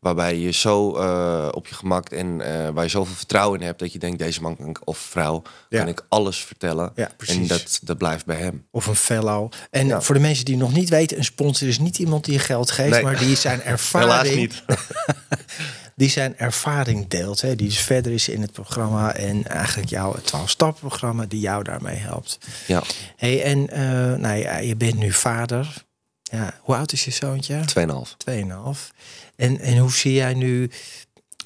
[0.07, 3.79] waarbij je zo eh, op je gemak en eh, waar je zoveel vertrouwen in hebt...
[3.79, 5.79] dat je denkt, deze man kan ik- of vrouw Ja.
[5.79, 6.91] kan ik alles vertellen.
[6.95, 8.65] Ja, en dat, dat blijft bij hem.
[8.71, 9.51] Of een fellow.
[9.71, 10.01] En Ja.
[10.01, 12.71] voor de mensen die nog niet weten, een sponsor is niet iemand die je geld
[12.71, 13.03] geeft, Nee.
[13.03, 14.11] maar die zijn ervaring.
[14.11, 14.63] Helaas niet.
[15.95, 17.41] die zijn ervaring deelt.
[17.41, 19.13] Hè, die dus verder is in het programma.
[19.15, 22.37] En eigenlijk jouw 12-stap-programma die jou daarmee helpt.
[22.67, 22.83] Ja,
[23.15, 23.81] Hey, en eh,
[24.19, 25.85] nou ja, je bent nu vader.
[26.31, 27.61] Ja, hoe oud is je zoontje?
[27.79, 27.85] 2,5.
[28.31, 28.95] 2,5.
[29.35, 30.69] En, en hoe zie jij nu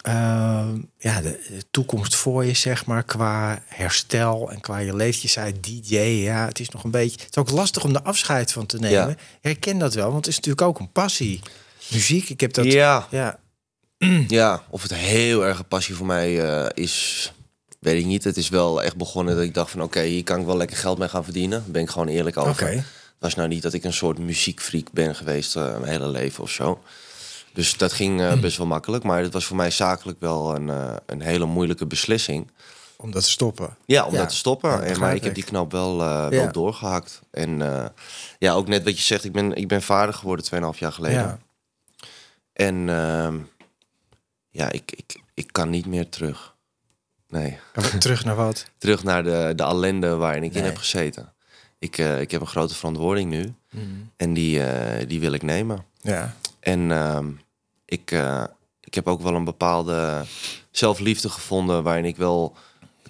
[0.02, 5.22] eh, ja, de, de toekomst voor je, zeg maar, qua herstel en qua je leeft?
[5.22, 7.20] Je zei DJ, ja, het is nog een beetje...
[7.20, 9.08] Het is ook lastig om er afscheid van te nemen.
[9.08, 9.16] Ja.
[9.42, 11.40] Herken dat wel, want het is natuurlijk ook een passie.
[11.92, 12.66] Muziek, ik heb dat...
[12.66, 13.08] Ja.
[13.10, 13.40] ja
[14.28, 17.34] Ja, of het heel erg een passie voor mij eh, is,
[17.80, 18.24] weet ik niet.
[18.24, 19.82] Het is wel echt begonnen dat ik dacht van...
[19.82, 21.60] oké, hier kan ik wel lekker geld mee gaan verdienen.
[21.60, 22.52] Daar ben ik gewoon eerlijk over.
[22.52, 22.84] Oké.
[23.22, 26.50] Was nou niet dat ik een soort muziekfreak ben geweest eh, mijn hele leven of
[26.52, 26.82] zo.
[27.54, 29.04] Dus dat ging eh, best wel makkelijk.
[29.04, 32.52] Maar het was voor mij zakelijk wel een, eh, een hele moeilijke beslissing.
[32.98, 33.78] om dat te stoppen.
[33.86, 34.70] Ja, om Ja, dat te stoppen.
[34.70, 36.30] ja, en, maar ik heb die knop wel, eh, Ja.
[36.30, 37.22] wel doorgehakt.
[37.32, 37.86] En eh,
[38.40, 41.18] ja, ook net wat je zegt, ik ben, ik ben vader geworden 2,5 jaar geleden.
[41.20, 41.40] Ja.
[42.54, 43.38] En ehm,
[44.50, 46.56] ja, ik, ik, ik kan niet meer terug.
[47.28, 47.60] Nee,
[48.00, 48.66] terug naar wat?
[48.78, 50.60] terug naar de, de ellende waarin ik Nee.
[50.62, 51.34] in heb gezeten.
[51.82, 53.54] Ik, eh, ik heb een grote verantwoording nu.
[54.18, 55.86] En die, eh, die wil ik nemen.
[56.02, 56.36] Ja.
[56.60, 57.28] En ehm,
[57.86, 58.44] ik, eh,
[58.80, 60.24] ik heb ook wel een bepaalde
[60.72, 62.56] zelfliefde gevonden waarin ik wel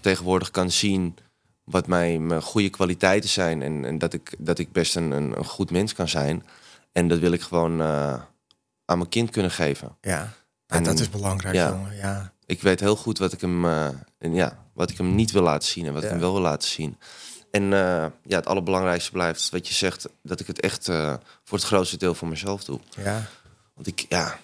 [0.02, 1.18] tegenwoordig kan zien
[1.64, 3.62] wat mijn, mijn goede kwaliteiten zijn.
[3.62, 6.46] En, en dat, ik, dat ik best een, een, een goed mens kan zijn.
[6.92, 8.14] En dat wil ik gewoon eh,
[8.86, 9.98] aan mijn kind kunnen geven.
[10.02, 10.12] Ja,
[10.66, 11.70] ja En- dat is belangrijk, ja.
[11.70, 11.96] jongen.
[11.96, 12.34] Ja.
[12.46, 15.42] Ik weet heel goed wat ik hem, eh, en ja, wat ik hem niet wil
[15.42, 16.08] laten zien en wat Ja.
[16.08, 16.98] ik hem wel wil laten zien.
[17.52, 21.58] En eh, ja, het allerbelangrijkste blijft wat je zegt, dat ik het echt eh, voor
[21.58, 22.80] het grootste deel voor mezelf doe.
[23.04, 23.26] Ja.
[23.74, 24.39] Want ik, ja,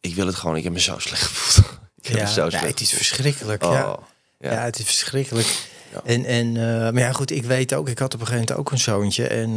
[0.00, 0.56] ik wil het gewoon.
[0.56, 1.66] Ik heb me zo slecht gevoeld.
[2.00, 3.62] ik heb Ja, me zo ja, slecht het is verschrikkelijk.
[3.64, 3.98] Oh, ja.
[4.38, 4.52] ja.
[4.52, 4.64] Ja.
[4.64, 5.46] het is verschrikkelijk.
[5.92, 6.00] Ja.
[6.04, 8.66] En, en, eh, maar ja, goed, ik weet ook, ik had op een gegeven moment
[8.66, 9.26] ook een zoontje.
[9.26, 9.52] En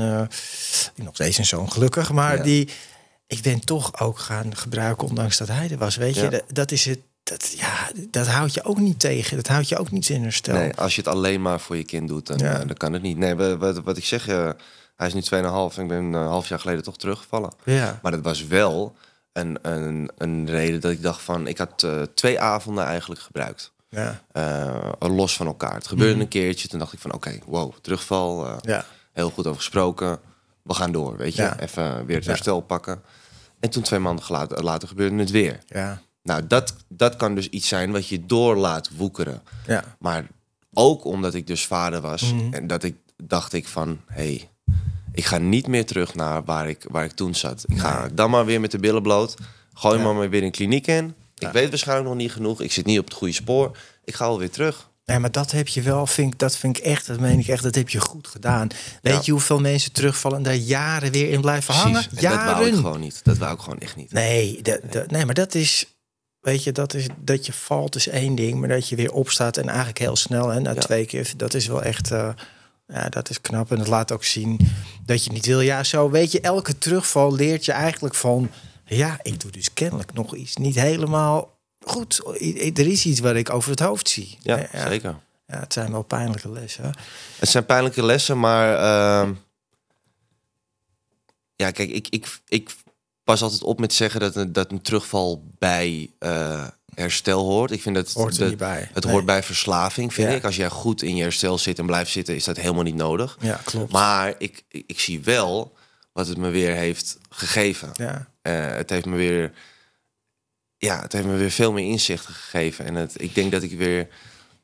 [0.95, 2.11] nog steeds een zoon, gelukkig.
[2.11, 2.43] Maar Ja.
[2.43, 2.69] die,
[3.27, 5.95] ik ben toch ook gaan gebruiken, ondanks dat hij er was.
[5.95, 6.99] Weet je, dat is het.
[7.23, 9.37] Dat, ja, dat houdt je ook niet tegen.
[9.37, 10.53] Dat houdt je ook niet in herstel.
[10.55, 12.53] Nee, als je het alleen maar voor je kind doet, dan, Ja.
[12.59, 13.17] eh, dan kan het niet.
[13.17, 14.49] Nee, wat, wat, ik zeg, eh,
[14.95, 17.53] hij is nu 2,5 en ik ben een half jaar geleden toch teruggevallen.
[17.63, 18.95] Ja, Maar dat was wel
[19.33, 21.47] een, een, een reden dat ik dacht van...
[21.47, 23.71] Ik had eh, twee avonden eigenlijk gebruikt.
[23.89, 25.73] ja, eh, los van elkaar.
[25.73, 26.21] Het gebeurde Mhm.
[26.21, 26.67] een keertje.
[26.67, 28.45] Toen dacht ik van oké, wow, terugval.
[28.47, 28.85] eh, ja.
[29.13, 30.19] Heel goed over gesproken.
[30.61, 31.41] We gaan door, weet je.
[31.41, 31.59] Ja.
[31.59, 33.01] Even weer het herstel pakken.
[33.59, 35.59] En toen twee maanden later, later gebeurde het weer.
[35.67, 39.41] ja, Nou, dat, dat kan dus iets zijn wat je door laat woekeren.
[39.67, 39.83] ja.
[39.99, 40.27] Maar
[40.73, 42.53] ook omdat ik dus vader was Mhm.
[42.53, 44.49] en dat ik dacht ik van, hé, hey,
[45.13, 47.63] ik ga niet meer terug naar waar ik, waar ik toen zat.
[47.67, 49.35] Ik ga dan maar weer met de billen bloot.
[49.73, 50.03] Gooi Ja.
[50.07, 51.13] me maar weer een kliniek in.
[51.35, 51.47] Ja.
[51.47, 52.61] Ik weet waarschijnlijk nog niet genoeg.
[52.61, 53.77] Ik zit niet op het goede spoor.
[54.03, 54.89] Ik ga wel weer terug.
[55.03, 57.47] Ja, maar dat heb je wel, vind ik, dat vind ik echt, dat meen ik
[57.47, 58.67] echt, dat heb je goed gedaan.
[59.01, 59.21] Weet Ja.
[59.23, 61.91] je hoeveel mensen terugvallen en daar jaren weer in blijven hangen?
[61.91, 62.09] Precies.
[62.23, 62.75] En dat wou ik Jaren.
[62.75, 63.19] gewoon niet.
[63.23, 64.11] Dat wou ik gewoon echt niet.
[64.11, 64.61] Nee,
[65.07, 65.85] nee, maar dat is,
[66.41, 69.57] weet je, dat is dat je valt is één ding, maar dat je weer opstaat
[69.57, 70.79] en eigenlijk heel snel, hè, na Ja.
[70.79, 72.29] twee keer, dat is wel echt, eh,
[72.87, 74.59] ja, dat is knap en dat laat ook zien
[75.05, 75.59] dat je niet wil.
[75.61, 78.51] Ja, zo weet je, elke terugval leert je eigenlijk van,
[78.85, 82.21] ja, ik doe dus kennelijk nog iets niet helemaal goed.
[82.77, 84.37] Er is iets wat ik over het hoofd zie.
[84.41, 85.15] Ja, zeker.
[85.47, 86.93] Ja, het zijn wel pijnlijke lessen.
[87.39, 88.75] Het zijn pijnlijke lessen, maar...
[88.77, 89.33] ehm,
[91.55, 92.75] ja, kijk, ik, ik, ik
[93.31, 97.71] pas altijd op met zeggen dat een, dat een terugval bij eh, herstel hoort.
[97.71, 98.11] Ik vind dat...
[98.13, 98.89] Hoort er dat- bij.
[98.93, 99.13] Het Nee.
[99.13, 100.35] hoort bij verslaving, vind Ja.
[100.35, 100.43] ik.
[100.43, 103.37] Als jij goed in je herstel zit en blijft zitten, is dat helemaal niet nodig.
[103.41, 103.91] Ja, klopt.
[103.91, 105.73] Maar ik, ik, ik zie wel
[106.13, 107.89] wat het me weer heeft gegeven.
[107.93, 109.51] ja, Eh, het heeft me weer...
[110.77, 112.85] Ja, het heeft me weer veel meer inzichten gegeven.
[112.85, 114.07] En het, ik denk dat ik weer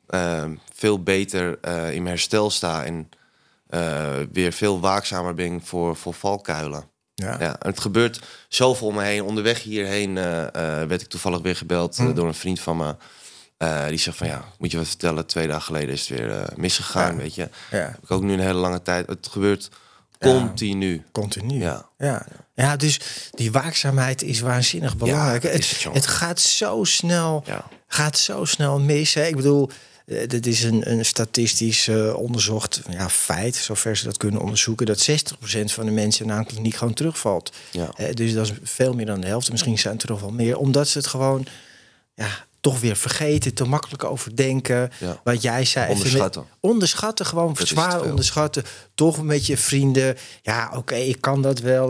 [0.07, 2.83] ehm, veel beter eh, in mijn herstel sta.
[2.85, 3.09] En
[4.31, 6.89] weer veel waakzamer ben voor, voor valkuilen.
[7.23, 7.37] Ja.
[7.39, 9.23] Ja, en het gebeurt zoveel om me heen.
[9.23, 12.13] Onderweg hierheen eh, eh, werd ik toevallig weer gebeld eh, Hm.
[12.13, 12.95] door een vriend van me.
[13.89, 15.25] Die zegt van ja, moet je wat vertellen?
[15.25, 17.21] Twee dagen geleden is het weer misgegaan, Ja.
[17.21, 17.49] weet je.
[17.71, 17.77] ja.
[17.77, 19.07] Heb ik ook nu een hele lange tijd.
[19.07, 19.69] Het gebeurt
[20.19, 21.05] continu.
[21.11, 21.59] Continu.
[21.59, 21.89] Ja.
[21.97, 22.25] Ja.
[22.55, 22.99] ja, dus
[23.31, 25.43] die waakzaamheid is waanzinnig belangrijk.
[25.43, 25.99] het, is het, jongen.
[25.99, 27.43] het gaat zo snel,
[27.87, 29.13] gaat zo snel mis.
[29.13, 29.25] Hè?
[29.25, 29.69] Ik bedoel,
[30.07, 34.85] eh, dit is een, een statistisch eh, onderzocht ja, feit, zover ze dat kunnen onderzoeken,
[34.85, 35.13] dat 60%
[35.65, 37.51] van de mensen na een kliniek gewoon terugvalt.
[37.71, 37.91] Ja.
[37.95, 39.51] Eh, dus dat is veel meer dan de helft.
[39.51, 41.45] Misschien zijn het er nog wel meer, omdat ze het gewoon
[42.13, 44.89] ja, toch weer vergeten, te makkelijk overdenken.
[44.99, 45.21] Ja.
[45.23, 45.87] Wat jij zei.
[45.87, 46.45] met- Onderschatten.
[46.59, 48.63] Onderschatten, gewoon zwaar onderschatten.
[48.95, 50.15] Toch met je vrienden.
[50.41, 51.89] Ja, oké, ik kan dat wel,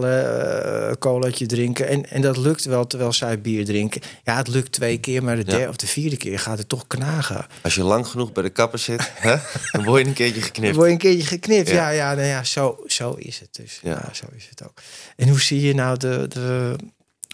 [1.00, 1.88] colaatje drinken.
[1.88, 4.02] En, en dat lukt wel terwijl zij bier drinken.
[4.24, 5.52] Ja, het lukt twee keer, maar de Ja.
[5.52, 7.46] derde of de vierde keer gaat het toch knagen.
[7.64, 9.36] Als je lang genoeg bij de kapper zit, hè,
[9.72, 10.76] dan word je een keertje Dan geknipt.
[10.76, 11.70] word je een keertje geknipt.
[11.70, 11.90] Ja, Ja.
[11.90, 13.80] ja, nou ja zo, zo is het dus.
[13.84, 14.10] Ja.
[14.14, 14.74] Zo is het ook.
[15.16, 16.76] En hoe zie je nou de, de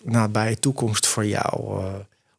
[0.03, 1.79] nabije toekomst voor jou?
[1.81, 1.93] eh,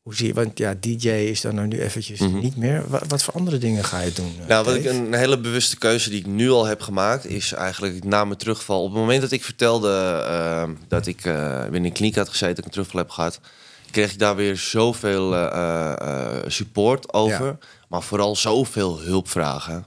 [0.04, 2.38] hoe zie je, want ja, DJ is dan nou nu eventjes Mhm.
[2.38, 2.84] niet meer.
[2.88, 4.36] Wat, wat voor andere dingen ga je doen?
[4.40, 7.52] eh, Nou, wat ik een hele bewuste keuze die ik nu al heb gemaakt, is
[7.52, 8.82] eigenlijk na mijn terugval.
[8.82, 12.48] Op het moment dat ik vertelde eh, dat ik weer in een kliniek had gezeten,
[12.48, 13.40] dat ik een terugval heb gehad,
[13.90, 17.44] kreeg ik daar weer zoveel eh, support over.
[17.46, 17.58] Ja.
[17.88, 19.86] Maar vooral zoveel hulpvragen.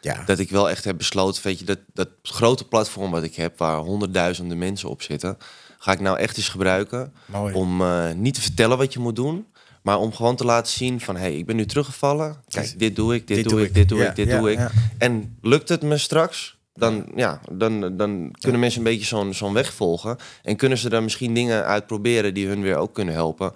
[0.00, 0.22] ja.
[0.26, 3.58] dat ik wel echt heb besloten, weet je, dat, dat grote platform wat ik heb,
[3.58, 5.36] waar honderdduizenden mensen op zitten,
[5.78, 7.54] ga ik nou echt eens gebruiken Mooi.
[7.54, 9.46] om eh, niet te vertellen wat je moet doen,
[9.82, 12.36] maar om gewoon te laten zien van, hé, hey, ik ben nu teruggevallen.
[12.48, 14.58] Kijk, dit doe ik, dit, doe ik, dit doe ik, dit doe ik.
[14.98, 16.56] En lukt het me straks?
[16.74, 20.16] Dan, ja, dan, dan kunnen mensen een beetje zo'n zo'n weg volgen.
[20.42, 23.52] En kunnen ze er misschien dingen uitproberen die hun weer ook kunnen helpen.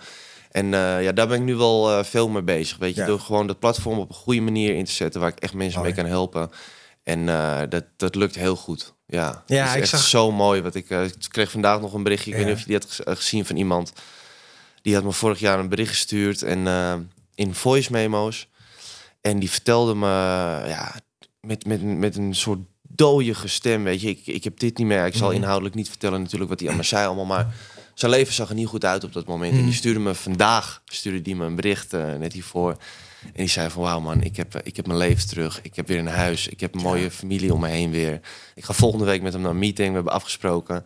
[0.50, 2.76] En eh, ja, daar ben ik nu wel eh, veel mee bezig.
[2.78, 3.06] Weet je, Ja.
[3.06, 5.82] door gewoon dat platform op een goede manier in te zetten waar ik echt mensen
[5.82, 6.50] mee kan helpen.
[7.02, 8.94] En eh, dat, dat lukt heel goed.
[9.06, 10.60] Ja, Ja, is ik echt zag- zo mooi.
[10.62, 12.30] Wat ik, eh, ik kreeg vandaag nog een berichtje.
[12.30, 12.44] Ik Ja.
[12.44, 13.92] weet niet of je die had eh, gezien van iemand.
[14.82, 16.66] Die had me vorig jaar een bericht gestuurd en
[17.34, 18.48] in voice memo's.
[19.20, 20.06] En die vertelde me
[20.68, 20.94] ja,
[21.40, 23.84] met, met, met een soort dooie stem.
[23.84, 25.06] Weet je, ik, ik heb dit niet meer.
[25.06, 25.36] Ik zal Mhm.
[25.36, 27.24] inhoudelijk niet vertellen natuurlijk wat hij me zei allemaal.
[27.24, 27.54] Maar
[27.94, 29.52] zijn leven zag er niet goed uit op dat moment.
[29.58, 32.76] En die stuurde me vandaag stuurde die me een bericht net hiervoor.
[33.24, 35.60] En die zei van wauw man, ik heb, ik heb mijn leven terug.
[35.62, 36.48] Ik heb weer een huis.
[36.48, 38.20] Ik heb een mooie familie om me heen weer.
[38.54, 39.88] Ik ga volgende week met hem naar een meeting.
[39.88, 40.84] We hebben afgesproken.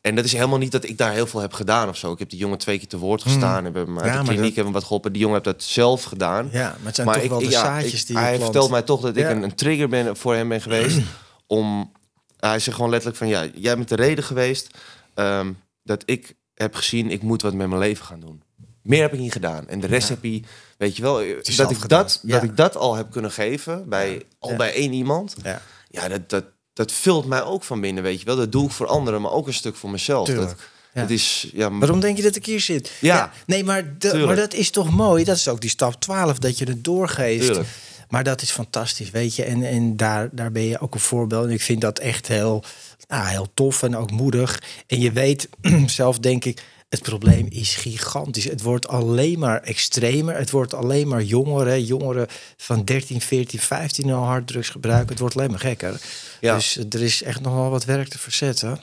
[0.00, 2.12] En dat is helemaal niet dat ik daar heel veel heb gedaan of zo.
[2.12, 3.64] Ik heb die jongen twee keer te woord gestaan.
[3.64, 4.14] Hebben hem uit Hmm.
[4.14, 5.12] Ja, de kliniek dat- hebben wat geholpen.
[5.12, 6.48] Die jongen heeft dat zelf gedaan.
[6.52, 9.00] Ja, maar het zijn toch wel de ja, zaadjes ik- die Hij vertelt mij toch
[9.00, 10.98] dat ik een, een trigger ben, voor hem ben geweest.
[11.46, 11.92] om,
[12.36, 13.28] hij zegt gewoon letterlijk van...
[13.28, 14.78] Ja, jij bent de reden geweest
[15.14, 17.10] ehm, dat ik heb gezien...
[17.10, 18.42] ik moet wat met mijn leven gaan doen.
[18.82, 19.68] Meer heb ik niet gedaan.
[19.68, 20.40] En de rest heb je,
[20.78, 21.22] weet je wel...
[21.56, 22.32] Dat ik dat, Ja.
[22.34, 23.88] dat ik dat al heb kunnen geven...
[23.88, 24.56] bij, al Ja.
[24.56, 25.34] bij één iemand...
[25.42, 25.62] Ja.
[25.90, 28.36] Ja, dat, dat, dat vult mij ook van binnen, weet je wel.
[28.36, 30.26] Dat doe ik voor anderen, maar ook een stuk voor mezelf.
[30.26, 30.48] Tuurlijk.
[30.48, 30.58] Dat,
[30.94, 31.00] Ja.
[31.00, 31.50] dat is...
[31.52, 32.92] Ja, Waarom denk je dat ik hier zit?
[33.00, 33.32] Ja.
[33.46, 35.24] nee, maar, de- maar dat is toch mooi?
[35.24, 37.46] Dat is ook die stap 12, dat je het doorgeeft.
[37.46, 37.68] Tuurlijk.
[38.08, 39.44] Maar dat is fantastisch, weet je.
[39.44, 41.44] En, en daar, daar ben je ook een voorbeeld.
[41.46, 42.64] En ik vind dat echt heel,
[43.08, 44.62] nou, heel tof en ook moedig.
[44.86, 45.48] En je weet
[45.86, 48.44] zelf, denk ik, het probleem is gigantisch.
[48.44, 50.36] Het wordt alleen maar extremer.
[50.36, 51.84] Het wordt alleen maar jongeren.
[51.84, 52.26] Jongeren
[52.56, 55.08] van 13, 14, 15 al harddrugs gebruiken.
[55.08, 56.00] Het wordt alleen maar gekker.
[56.40, 56.54] Ja.
[56.54, 58.80] Dus er is echt nog wel wat werk te verzetten.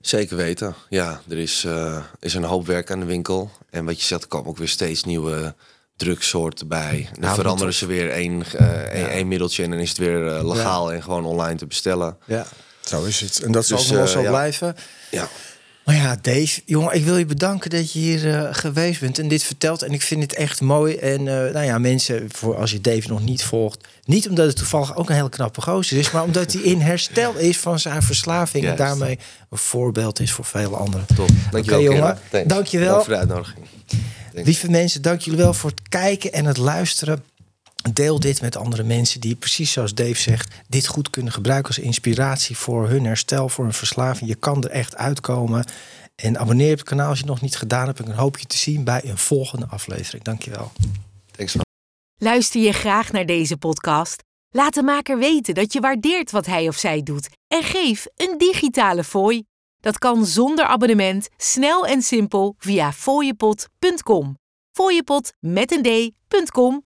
[0.00, 0.74] Zeker weten.
[0.88, 3.50] Ja, er is, eh, is een hoop werk aan de winkel.
[3.70, 5.54] En wat je zegt, er komen ook weer steeds nieuwe
[5.96, 7.08] drugsoorten bij.
[7.12, 10.26] Dan Nou, veranderen ze weer één, eh, één, één middeltje en dan is het weer
[10.36, 12.16] eh, legaal en gewoon online te bestellen.
[12.26, 12.46] Ja,
[12.80, 13.40] zo is het.
[13.42, 14.28] En dat zal Dus, nog wel eh, zo ja.
[14.28, 14.76] blijven.
[15.10, 15.28] Ja.
[15.84, 19.28] Maar ja, Dave, jongen, ik wil je bedanken dat je hier eh, geweest bent en
[19.28, 19.82] dit vertelt.
[19.82, 20.94] En ik vind het echt mooi.
[20.94, 24.56] En eh, nou ja, mensen, voor als je Dave nog niet volgt, niet omdat het
[24.56, 28.02] toevallig ook een hele knappe gozer is, maar omdat hij in herstel is van zijn
[28.02, 29.18] verslaving en daarmee
[29.50, 31.06] een voorbeeld is voor vele anderen.
[31.14, 31.28] Top.
[31.50, 32.18] Dankjewel, Oké, jongen.
[32.48, 32.92] Dankjewel.
[32.92, 33.66] Dank voor de uitnodiging.
[34.32, 37.24] Lieve mensen, dank jullie wel voor het kijken en het luisteren.
[37.90, 41.78] Deel dit met andere mensen die, precies zoals Dave zegt, dit goed kunnen gebruiken als
[41.78, 44.30] inspiratie voor hun herstel, voor hun verslaving.
[44.30, 45.64] Je kan er echt uitkomen.
[46.14, 47.98] En abonneer op het kanaal als je het nog niet gedaan hebt.
[47.98, 50.24] En dan hoop je te zien bij een volgende aflevering.
[50.24, 50.72] Dankjewel.
[51.30, 51.64] Thanks man.
[52.18, 54.22] Luister je graag naar deze podcast?
[54.50, 58.38] Laat de maker weten dat je waardeert wat hij of zij doet en geef een
[58.38, 59.42] digitale fooi.
[59.80, 64.38] Dat kan zonder abonnement, snel en simpel via fooiepot.com.
[64.72, 65.82] Fooiepot met een
[66.18, 66.84] d.com